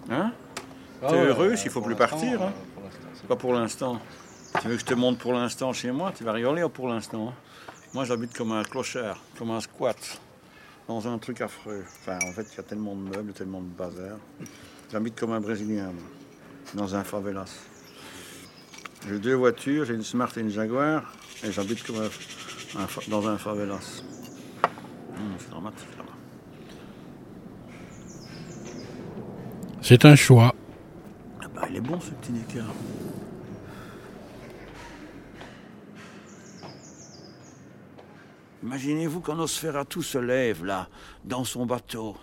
[0.08, 0.32] Hein
[1.02, 2.40] Ah T'es ouais, heureux s'il faut plus partir.
[2.42, 2.52] Hein
[3.18, 4.00] pour Pas pour l'instant.
[4.62, 6.12] Tu veux que je te montre pour l'instant chez moi?
[6.16, 7.28] Tu vas rigoler pour l'instant.
[7.28, 7.34] hein?
[7.92, 10.20] Moi j'habite comme un clochard, comme un squat,
[10.88, 11.84] dans un truc affreux.
[12.00, 14.16] Enfin en fait il y a tellement de meubles, tellement de bazar.
[14.90, 16.02] J'habite comme un Brésilien, moi,
[16.74, 17.52] dans un favelas.
[19.08, 21.12] J'ai deux voitures, j'ai une Smart et une Jaguar,
[21.44, 24.02] et j'habite comme un, dans un favelas.
[29.88, 30.52] C'est un choix.
[31.40, 32.74] Ah bah, il est bon ce petit Nicard.
[38.64, 40.88] Imaginez-vous quand Nosferatu se lève là,
[41.24, 42.16] dans son bateau.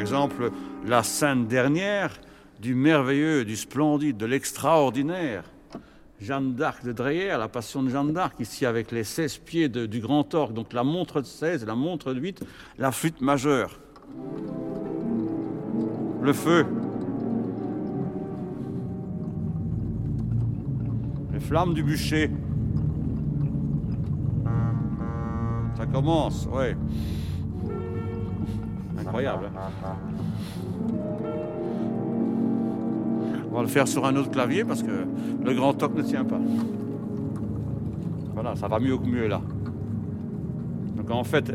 [0.00, 0.50] Exemple
[0.86, 2.18] la scène dernière
[2.60, 5.44] du merveilleux, du splendide, de l'extraordinaire.
[6.20, 10.00] Jeanne d'Arc de Dreyer, la passion de Jeanne d'Arc, ici avec les 16 pieds du
[10.00, 12.44] grand orgue, donc la montre de 16, la montre de 8,
[12.78, 13.80] la flûte majeure.
[16.20, 16.66] Le feu.
[21.32, 22.30] Les flammes du bûcher.
[25.78, 26.76] Ça commence, ouais.
[29.10, 29.50] Incroyable.
[29.56, 29.96] hein.
[33.50, 35.04] On va le faire sur un autre clavier parce que
[35.44, 36.38] le grand toc ne tient pas.
[38.34, 39.40] Voilà, ça va mieux que mieux là.
[40.96, 41.52] Donc en fait,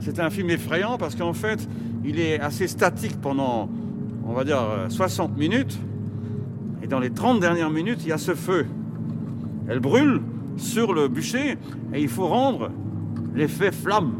[0.00, 1.66] c'est un film effrayant parce qu'en fait,
[2.04, 3.70] il est assez statique pendant,
[4.26, 5.78] on va dire, euh, 60 minutes.
[6.82, 8.66] Et dans les 30 dernières minutes, il y a ce feu.
[9.68, 10.20] Elle brûle
[10.58, 11.56] sur le bûcher
[11.94, 12.70] et il faut rendre
[13.34, 14.12] l'effet flamme.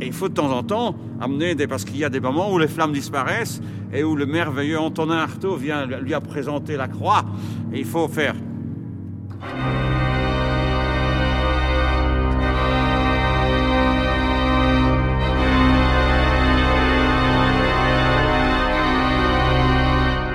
[0.00, 1.66] Et il faut de temps en temps amener des.
[1.66, 3.60] Parce qu'il y a des moments où les flammes disparaissent
[3.92, 7.24] et où le merveilleux Antonin Artaud vient lui a présenté la croix.
[7.72, 8.34] Et il faut faire.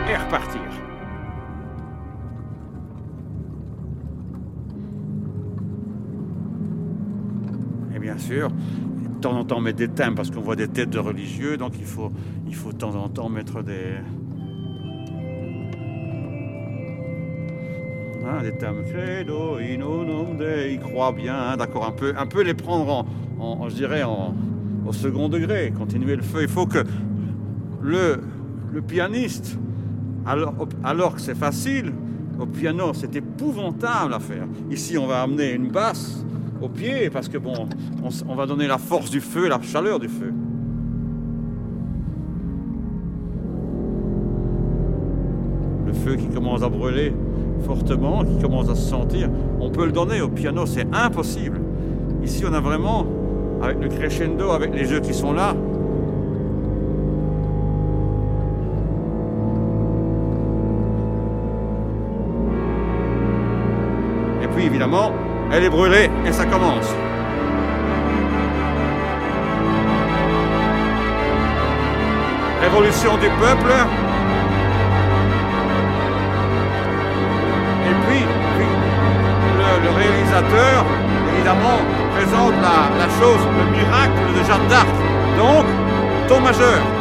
[0.08, 0.62] Et repartir.
[7.96, 8.50] Et bien sûr,
[9.46, 12.12] temps mettre des thèmes parce qu'on voit des têtes de religieux, donc il faut,
[12.48, 13.96] il faut de temps en temps mettre des.
[18.28, 22.56] Hein, thèmes credo in unum Dei, croit bien, hein, d'accord, un peu, un peu les
[22.56, 23.06] prendre en,
[23.40, 24.34] en- en, je dirais, en,
[24.86, 26.42] au second degré, continuer le feu.
[26.42, 26.80] Il faut que
[27.84, 28.22] le,
[28.74, 29.60] le pianiste,
[30.26, 31.94] alors, alors que c'est facile,
[32.40, 34.48] au piano, c'est épouvantable à faire.
[34.72, 36.26] Ici, on va amener une basse
[36.62, 37.68] au pied, parce que bon,
[38.28, 40.32] on, va donner la force du feu, la chaleur du feu.
[45.86, 47.14] Le feu qui commence à brûler
[47.66, 49.30] fortement, qui commence à se sentir,
[49.60, 51.60] on peut le donner au piano, c'est impossible.
[52.24, 53.06] Ici, on a vraiment,
[53.62, 55.56] avec le crescendo, avec les jeux qui sont là,
[64.44, 65.12] Et puis évidemment,
[65.52, 66.94] elle est brûlée et ça commence.
[72.66, 73.74] Révolution du peuple.
[77.86, 78.24] Et puis,
[79.84, 80.84] le, réalisateur,
[81.36, 81.78] évidemment,
[82.16, 84.88] présente la chose, le miracle de Jeanne d'Arc.
[85.38, 85.66] Donc,
[86.28, 86.95] ton majeur.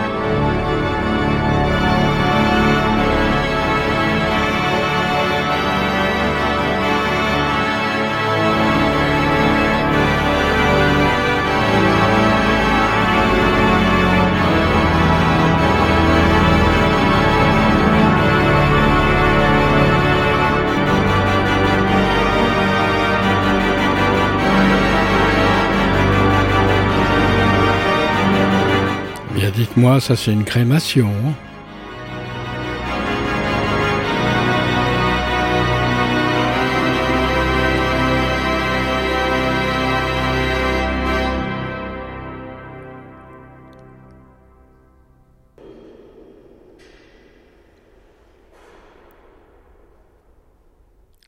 [29.75, 31.11] Dites-moi, ça c'est une crémation.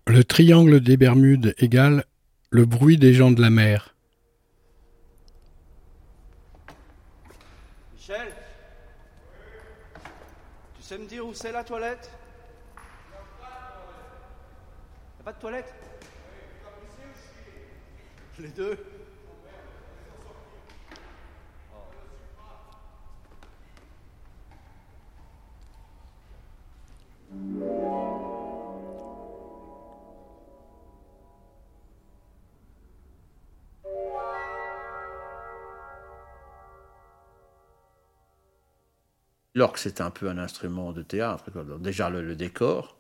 [0.07, 2.05] Le triangle des Bermudes égale
[2.51, 3.97] le bruit des gens de la mer.
[8.09, 8.29] Michel
[10.77, 12.11] Tu sais me dire où c'est la toilette?
[15.19, 15.75] Y'a pas de toilette?
[18.39, 18.96] Les deux?
[39.57, 41.51] L'orgue, c'est un peu un instrument de théâtre.
[41.53, 41.65] quoi.
[41.65, 42.95] Donc, déjà, le, le décor,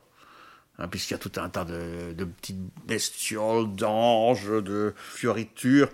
[0.78, 5.88] hein, puisqu'il y a tout un tas de, de petites bestioles, d'anges, de fioritures.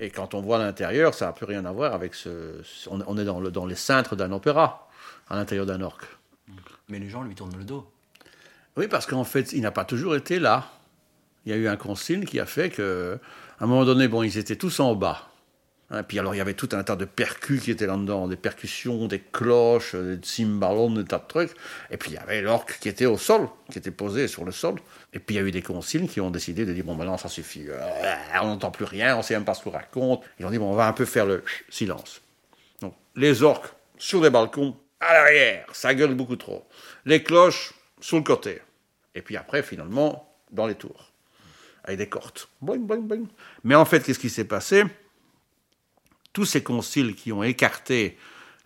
[0.00, 2.60] Et quand on voit l'intérieur, ça n'a plus rien à voir avec ce.
[2.64, 4.88] ce- on, on est dans, le, dans les cintres d'un opéra,
[5.28, 6.04] à l'intérieur d'un orgue.
[6.88, 7.86] Mais les gens lui tournent le dos.
[8.76, 10.66] Oui, parce qu'en fait, il n'a pas toujours été là.
[11.44, 13.18] Il y a eu un concile qui a fait que,
[13.60, 15.28] à un moment donné, bon, ils étaient tous en bas.
[15.90, 18.36] Hein, puis alors, il y avait tout un tas de percus qui étaient là-dedans, des
[18.36, 21.52] percussions, des cloches, des cymbalons, des tas de trucs.
[21.90, 24.50] Et puis, il y avait l'orgue qui était au sol, qui était posé sur le
[24.50, 24.76] sol.
[25.12, 27.16] Et puis, il y a eu des conciles qui ont décidé de dire, bon, maintenant,
[27.16, 27.66] ça suffit.
[27.68, 27.78] Euh,
[28.42, 30.24] on n'entend plus rien, on ne sait même pas ce qu'on raconte.
[30.40, 32.20] Ils ont dit, bon, on va un peu faire le silence.
[32.80, 36.66] Donc, les orques sur des balcons, à l'arrière, ça gueule beaucoup trop.
[37.04, 38.60] Les cloches sur le côté.
[39.14, 41.12] Et puis après, finalement, dans les tours,
[41.84, 42.40] avec des cordes.
[42.60, 43.24] Boing, boing, boing.
[43.64, 44.84] Mais en fait, qu'est-ce qui s'est passé?
[46.36, 48.18] Tous ces conciles qui ont écarté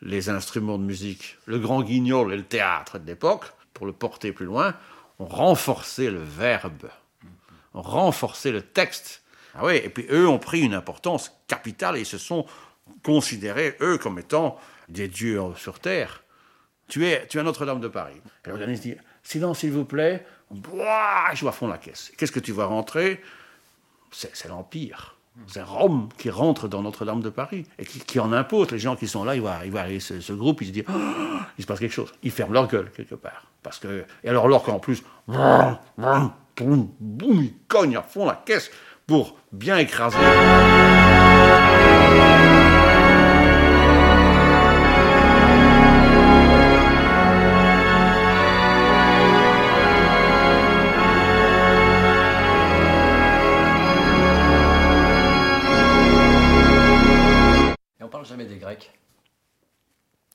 [0.02, 3.44] les instruments de musique, le grand guignol et le théâtre de l'époque,
[3.74, 4.74] pour le porter plus loin,
[5.20, 6.90] ont renforcé le verbe,
[7.74, 9.22] ont renforcé le texte.
[9.54, 12.44] Ah oui, et puis eux ont pris une importance capitale et se sont
[13.04, 14.58] considérés, eux, comme étant
[14.88, 16.24] des dieux sur terre.
[16.88, 18.20] Tu es, tu es Notre-Dame de Paris.
[18.46, 20.26] Et l'organiste dit Silence, s'il vous plaît.
[20.50, 22.10] Je vois fond la caisse.
[22.18, 23.22] Qu'est-ce que tu vois rentrer?
[24.10, 25.19] C'est l'Empire.
[25.46, 28.70] C'est Rome qui rentre dans Notre-Dame de Paris et qui, en impose.
[28.70, 31.62] Les gens qui sont là, ils voient, ils ce, groupe, ils se disent Ah, il
[31.62, 32.12] se passe quelque chose.
[32.22, 33.46] Ils ferment leur gueule quelque part.
[33.62, 35.78] Parce que, et alors, l'orque en plus, boum,
[36.56, 38.70] boum, boum, il cogne à fond la caisse
[39.06, 40.18] pour bien écraser.
[58.36, 58.90] Des Grecs.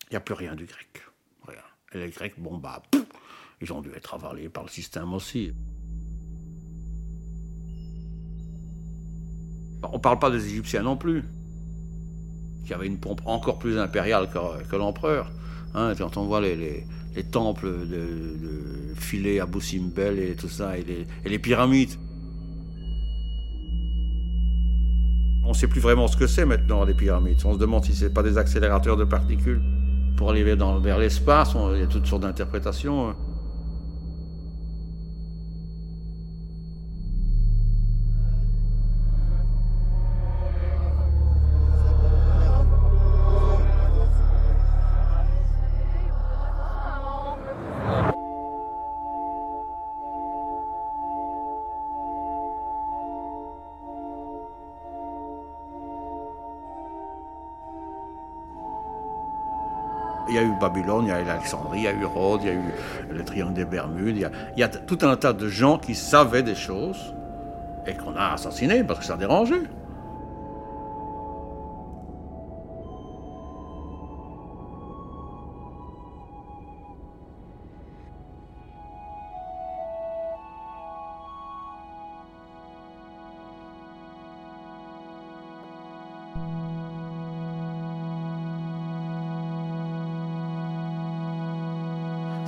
[0.09, 1.01] Il n'y a plus rien du grec.
[1.47, 1.57] Rien.
[1.93, 2.81] Et les Grecs, bon, bah,
[3.61, 5.51] ils ont dû être avalés par le système aussi.
[9.83, 11.23] On parle pas des Égyptiens non plus,
[12.65, 15.31] qui avaient une pompe encore plus impériale que, l'empereur.
[15.73, 16.83] Hein, quand on voit les, les-
[17.15, 20.83] les temples de, Philae à Boussimbel et tout ça, et
[21.25, 21.91] les pyramides.
[25.45, 27.37] On ne sait plus vraiment ce que c'est maintenant, les pyramides.
[27.45, 29.61] On se demande si ce pas des accélérateurs de particules
[30.17, 31.55] pour vers, dans- vers l'espace.
[31.73, 33.13] Il y a toutes sortes d'interprétations.
[60.77, 62.73] Il y a eu Alexandrie, il y a eu Rhodes, il y a eu
[63.11, 64.17] le triangle des Bermudes.
[64.17, 67.13] Y a, il y a tout un tas de gens qui savaient des choses
[67.87, 69.63] et qu'on a assassinés parce que ça dérangeait.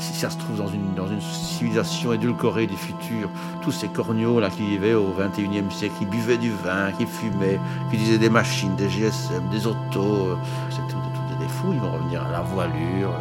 [0.08, 3.30] Si ça se trouve dans une, dans une civilisation édulcorée du futur,
[3.62, 7.60] tous ces corneaux là qui vivaient au 21e siècle, qui buvaient du vin, qui fumaient,
[7.92, 10.38] qui disaient des machines, des GSM, des autos, euh,
[10.70, 10.98] c'est tout,
[11.40, 13.14] des fous, ils vont revenir à la voilure.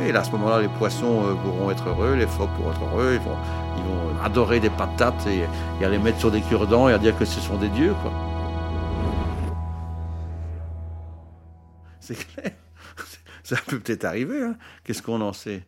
[0.00, 2.84] Et là, à ce moment-là, les poissons euh, pourront être heureux, les phoques pourront être
[2.84, 3.36] heureux, ils vont,
[3.76, 5.44] ils vont adorer des patates et,
[5.80, 7.94] et à les mettre sur des cure-dents et à dire que ce sont des dieux,
[8.02, 8.12] quoi.
[12.00, 12.52] C'est clair.
[13.48, 14.58] Ça peut peut-être arriver, hein.
[14.84, 15.66] Qu'est-ce qu'on en sait?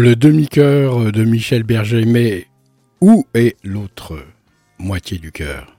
[0.00, 2.46] Le demi-cœur de Michel Berger, mais
[3.02, 4.24] où est l'autre
[4.78, 5.76] moitié du cœur?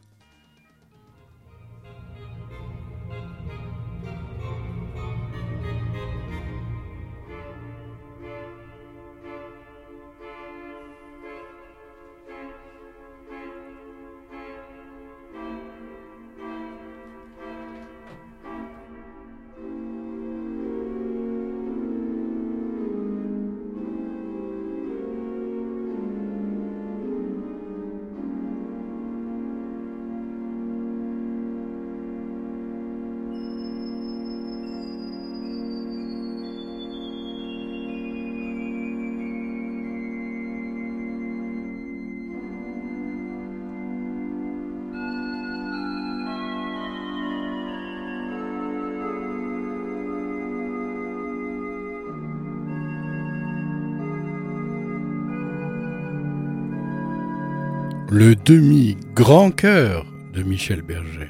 [58.12, 61.30] Le demi-grand cœur de Michel Berger.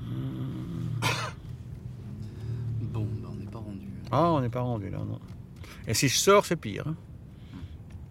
[2.80, 3.86] Bon, bah, on n'est pas rendu.
[4.10, 5.18] Ah, on n'est pas rendu là, non.
[5.86, 6.84] Et si je sors, c'est pire.
[6.88, 6.94] hein.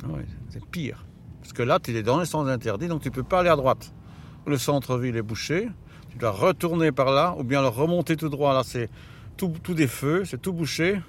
[0.03, 1.03] Ah ouais, c'est pire.
[1.41, 3.55] Parce que là, tu es dans les sens interdits, donc tu peux pas aller à
[3.55, 3.91] droite.
[4.45, 5.69] Le centre-ville est bouché.
[6.11, 8.53] Tu dois retourner par là, ou bien le remonter tout droit.
[8.53, 8.89] Là, c'est
[9.35, 11.01] tout, tout des feux, c'est tout bouché.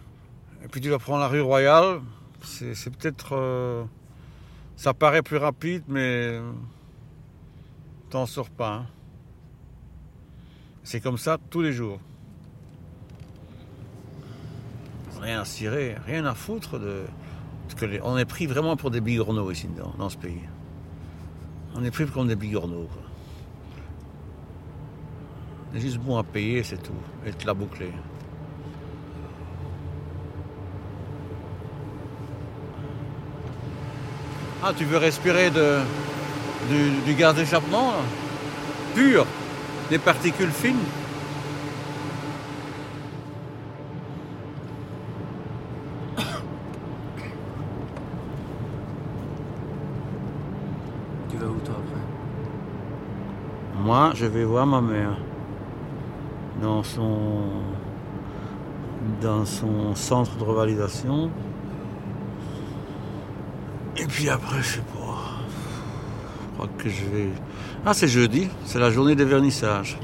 [0.64, 2.00] Et puis tu dois prendre la rue Royale.
[2.42, 3.34] C'est c'est peut-être.
[3.36, 3.84] euh,
[4.78, 6.38] ça paraît plus rapide, mais.
[8.10, 8.74] T'en sors pas.
[8.74, 8.86] hein.
[10.84, 11.98] C'est comme ça tous les jours.
[15.20, 17.04] Rien à cirer, rien à foutre de.
[17.76, 19.68] Que on est pris vraiment pour des bigorneaux ici
[19.98, 20.40] dans, ce pays.
[21.74, 22.88] On est pris comme des bigorneaux.
[25.72, 26.94] On est juste bon à payer, c'est tout.
[27.26, 27.92] Et te la boucler.
[34.60, 35.78] Ah, tu veux respirer de,
[36.68, 37.98] du, du gaz d'échappement, là
[38.94, 39.24] Pur
[39.88, 40.74] Des particules fines.
[51.30, 52.02] Tu vas où toi après?
[53.80, 55.16] Moi, je vais voir ma mère.
[56.60, 57.42] Dans son
[59.22, 61.30] dans son centre de revalidation.
[64.08, 65.38] Puis après, je sais pas.
[66.40, 67.28] Je crois que je vais.
[67.86, 69.98] Ah, c'est jeudi, c'est la journée des vernissages.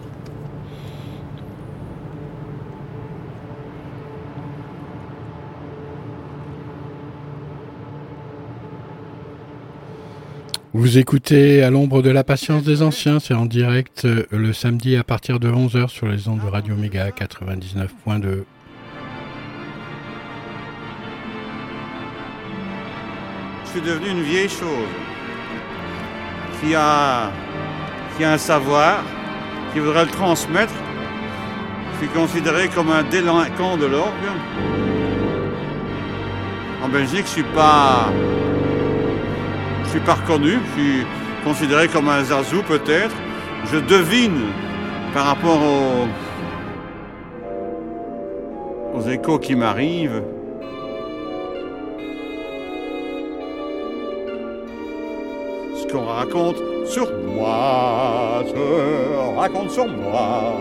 [10.77, 14.97] Vous écoutez à l'ombre de la patience des anciens, c'est en direct euh, le samedi
[14.97, 18.43] à partir de 11h sur les ondes de Radio Méga 99.2.
[23.81, 24.87] suis devenu une vieille chose
[26.61, 27.33] qui a,
[28.17, 29.03] qui a un savoir,
[29.73, 30.73] qui voudrait le transmettre.
[31.93, 34.31] Je suis considéré comme un délinquant de l'orgue.
[36.85, 38.13] En Belgique, je suis pas,
[39.83, 40.53] je suis pas reconnu.
[40.53, 41.07] Je suis
[41.43, 43.17] considéré comme un zazou peut-être.
[43.73, 44.53] Je devine
[45.13, 46.07] par rapport aux,
[48.99, 50.23] aux échos qui m'arrivent.
[56.03, 58.43] Raconte sur moi,
[59.37, 60.55] raconte sur moi.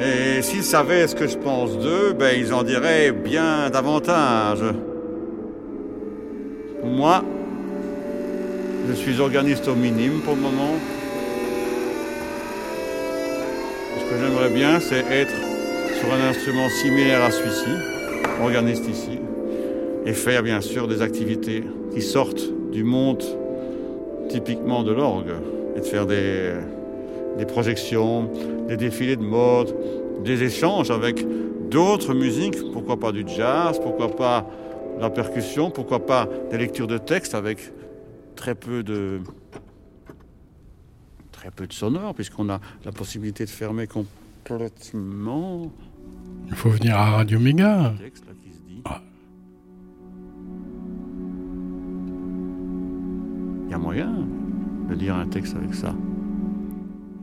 [0.00, 4.60] Et s'ils savaient ce que je pense d'eux, ben ils en diraient bien davantage.
[6.82, 7.22] Moi,
[8.88, 10.74] je suis organiste au minime pour le moment.
[13.98, 15.34] Ce que j'aimerais bien, c'est être
[16.00, 17.70] sur un instrument similaire à celui-ci,
[18.42, 19.18] organiste ici
[20.06, 23.22] et faire bien sûr des activités qui sortent du monde
[24.28, 25.32] typiquement de l'orgue
[25.76, 26.54] et de faire des,
[27.38, 28.30] des projections,
[28.68, 29.74] des défilés de mode,
[30.24, 31.26] des échanges avec
[31.70, 34.46] d'autres musiques, pourquoi pas du jazz, pourquoi pas
[35.00, 37.72] la percussion, pourquoi pas des lectures de textes avec
[38.36, 39.20] très peu de
[41.32, 45.72] très peu de sonores puisqu'on a la possibilité de fermer complètement
[46.48, 47.94] Il faut venir à Radio Méga.
[53.70, 54.10] Il y a moyen
[54.88, 55.94] de lire un texte avec ça.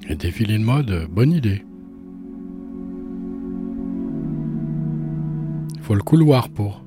[0.08, 1.62] Et défilé de mode, bonne idée.
[5.76, 6.82] Il faut le couloir pour.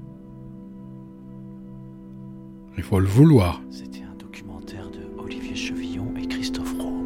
[2.79, 3.61] Il faut le vouloir.
[3.69, 7.05] C'était un documentaire de Olivier Chevillon et Christophe Rowe.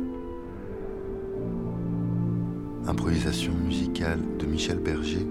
[2.87, 5.27] Improvisation musicale de Michel Berger,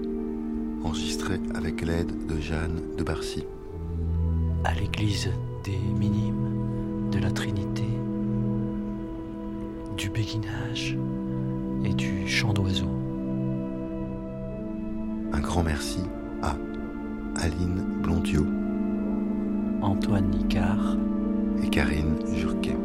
[0.84, 3.46] enregistrée avec l'aide de Jeanne de Barcy.
[4.64, 5.30] À l'église
[5.64, 6.83] des Minimes,
[7.14, 7.86] de la Trinité,
[9.96, 10.98] du béguinage
[11.84, 12.90] et du chant d'oiseaux.
[15.32, 16.00] Un grand merci
[16.42, 16.56] à
[17.36, 18.46] Aline Blondiot
[19.80, 20.96] Antoine Nicard,
[21.62, 22.76] et Karine Jurquet.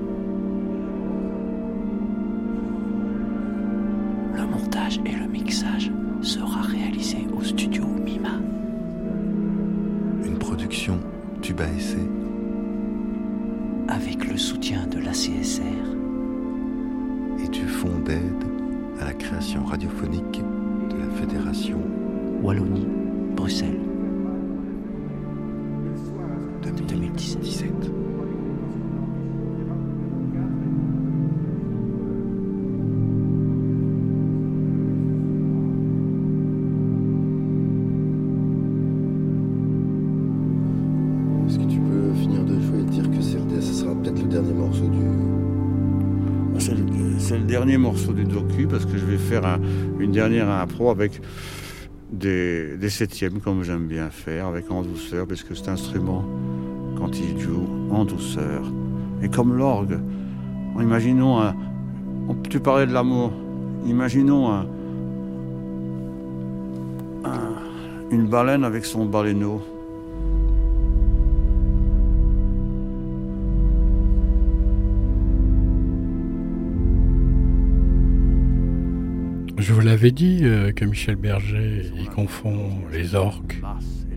[50.10, 51.22] Une dernière impro avec
[52.12, 56.26] des, septièmes comme j'aime bien faire, avec en douceur, parce que cet instrument,
[56.98, 58.64] quand il joue en douceur,
[59.22, 60.00] et comme l'orgue,
[60.82, 61.54] imaginons un,
[62.50, 63.32] tu parlais de l'amour,
[63.86, 64.66] imaginons un-
[68.10, 69.62] une baleine avec son baleineau.
[80.00, 83.60] L'avais dit euh, que Michel Berger, il confond les orques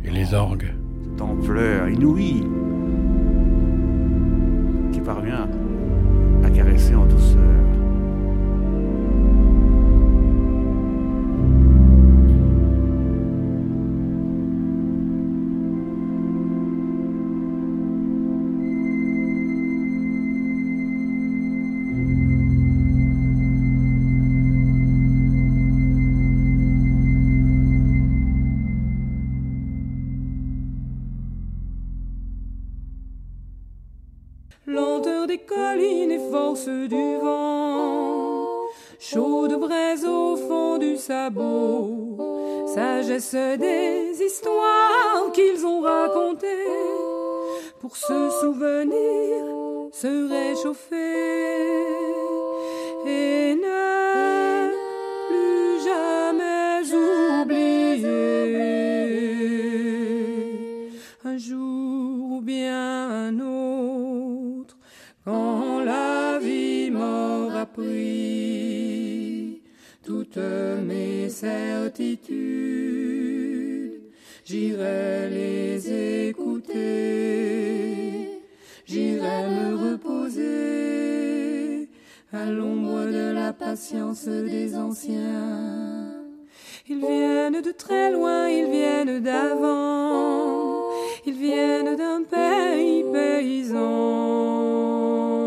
[0.05, 0.73] et les orgues.
[1.03, 2.45] Cette ampleur inouïe
[4.93, 5.49] qui parvient